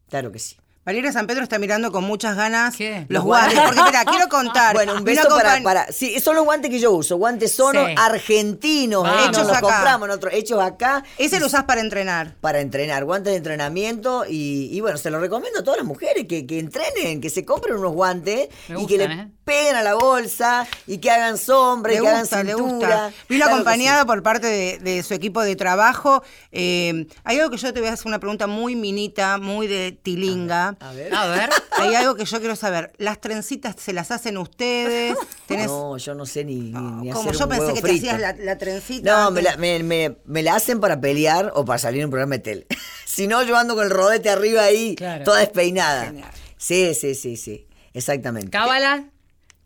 [0.09, 0.55] Claro que sí.
[0.87, 3.05] Valeria San Pedro está mirando con muchas ganas ¿Qué?
[3.09, 3.59] los guantes.
[3.59, 4.73] Porque, mira, quiero contar.
[4.73, 5.27] Bueno, un beso
[5.61, 5.91] para.
[5.91, 7.95] Sí, son los guantes que yo uso, guantes sonos Sí.
[7.97, 9.27] argentinos, Vamos.
[9.27, 9.59] hechos los acá.
[9.67, 11.03] compramos nosotros, hechos acá.
[11.17, 12.35] Ese lo usás para entrenar.
[12.39, 16.25] para entrenar, guantes de entrenamiento y, y bueno, se lo recomiendo a todas las mujeres
[16.25, 19.27] que, que entrenen, que se compren unos guantes y que le ¿eh?
[19.43, 22.65] peguen a la bolsa y que hagan sombra Le y que hagan gusta, cintura.
[22.67, 23.11] gusta.
[23.27, 24.07] Vino Claro acompañada sí.
[24.07, 26.23] por parte de, de su equipo de trabajo.
[26.53, 29.91] Eh, hay algo que yo te voy a hacer una pregunta muy minita, muy de
[29.91, 30.76] tilinga.
[30.79, 31.13] A ver.
[31.13, 31.49] A ver.
[31.79, 32.91] Hay algo que yo quiero saber.
[32.97, 35.15] ¿Las trencitas se las hacen ustedes?
[35.47, 37.81] ¿Tenés- No, yo no sé ni, ni, ni Como hacer yo un pensé huevo que
[37.81, 39.11] te hacías la, la trencita.
[39.11, 39.43] No, antes.
[39.43, 42.35] me la, me, me- me la hacen para pelear o para salir en un programa
[42.35, 42.67] de tele.
[43.05, 45.23] si no, yo ando con el rodete arriba ahí, Claro.
[45.23, 46.05] toda despeinada.
[46.05, 46.31] Genial.
[46.57, 47.67] Sí, sí, sí, sí.
[47.93, 48.49] Exactamente.
[48.51, 49.05] Cábala,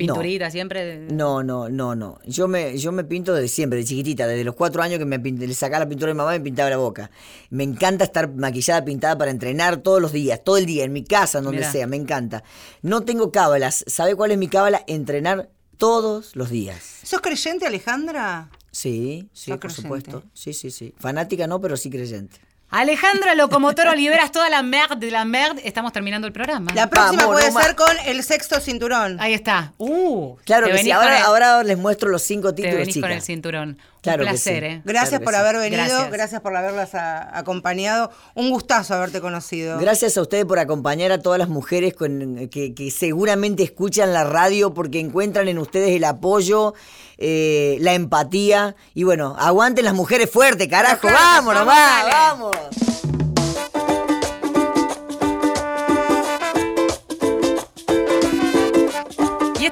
[0.07, 0.97] pinturita siempre.
[0.97, 2.19] No, no, no, no.
[2.25, 5.17] Yo me, yo me pinto desde siempre, de chiquitita, desde los cuatro años que me
[5.17, 7.11] le sacaba la pintura de mi mamá y me pintaba la boca.
[7.49, 11.03] Me encanta estar maquillada, pintada para entrenar todos los días, todo el día, en mi
[11.03, 11.71] casa, en donde Mirá.
[11.71, 12.43] sea, me encanta.
[12.81, 13.83] No tengo cábalas.
[13.87, 14.83] ¿Sabe cuál es mi cábala?
[14.87, 16.99] Entrenar todos los días.
[17.03, 18.49] ¿Sos creyente, Alejandra?
[18.71, 19.81] Sí, sí, por creyente.
[19.81, 20.23] supuesto.
[20.33, 20.93] Sí, sí, sí.
[20.97, 22.37] Fanática no, pero sí creyente.
[22.71, 25.61] Alejandra Locomotor Oliveras, toda la merde de la merde.
[25.65, 26.71] Estamos terminando el programa.
[26.73, 29.17] La próxima Vamos, puede ser con el sexto cinturón.
[29.19, 29.73] Ahí está.
[29.77, 30.89] Uh, Claro te que sí.
[30.89, 33.15] con Ahora, el- ahora les muestro los cinco te títulos, venís con chicas.
[33.17, 33.77] el cinturón.
[34.01, 34.69] Claro Un que placer, sí.
[34.69, 34.81] ¿eh?
[34.83, 35.39] Gracias Claro por sí.
[35.39, 36.11] haber venido, Gracias.
[36.11, 38.09] gracias, por haberlas a- acompañado.
[38.33, 39.77] Un gustazo haberte conocido.
[39.77, 44.23] Gracias a ustedes por acompañar a todas las mujeres con- que, que seguramente escuchan la
[44.23, 46.73] radio porque encuentran en ustedes el apoyo,
[47.19, 48.75] eh, la empatía.
[48.95, 51.01] Y bueno, aguanten las mujeres fuertes, carajo.
[51.01, 52.11] Claro, Vamos vamos, nomás, dale.
[52.11, 52.90] vamos.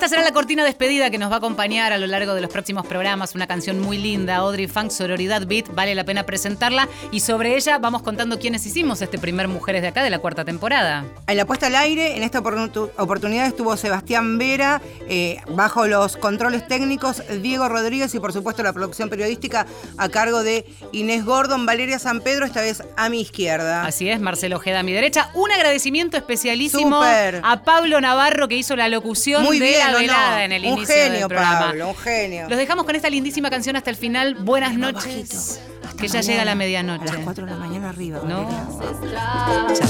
[0.09, 2.85] Será la cortina despedida que nos va a acompañar a lo largo de los próximos
[2.85, 3.35] programas.
[3.35, 5.73] Una canción muy linda, Audrey Funk, Sororidad Beat.
[5.73, 6.89] Vale la pena presentarla.
[7.11, 10.43] Y sobre ella vamos contando quiénes hicimos este primer Mujeres de Acá de la cuarta
[10.43, 11.05] temporada.
[11.27, 16.17] En la puesta al aire, en esta oportu- oportunidad estuvo Sebastián Vera, eh, bajo los
[16.17, 19.65] controles técnicos, Diego Rodríguez y por supuesto la producción periodística
[19.97, 23.85] a cargo de Inés Gordon, Valeria San Pedro, esta vez a mi izquierda.
[23.85, 25.29] Así es, Marcelo Ojeda a mi derecha.
[25.35, 30.51] Un agradecimiento especialísimo a Pablo Navarro que hizo la locución Muy de bien, la en
[30.51, 31.59] el un inicio genio, del programa.
[31.59, 32.49] Pablo, un genio.
[32.49, 34.35] Los dejamos con esta lindísima canción hasta el final.
[34.35, 35.61] Buenas noches.
[35.97, 37.09] que ya llega la medianoche.
[37.09, 38.21] A las 4 de la mañana arriba.
[38.25, 38.43] No.
[38.43, 38.59] Valeria.
[38.61, 39.89] ancestras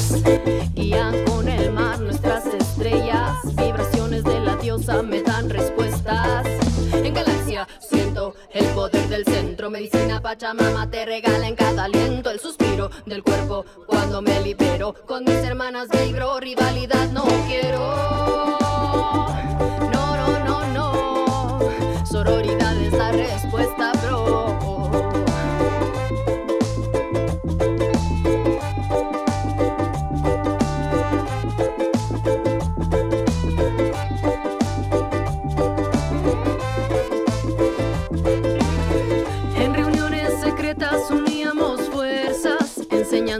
[0.73, 6.47] guían con el mar nuestras estrellas vibraciones de la diosa me dan respuestas
[6.93, 12.39] en galaxia siento el poder del centro medicina pachamama te regala en cada aliento el
[12.39, 17.18] suspiro del cuerpo cuando me libero con mis hermanas vibro rivalidad no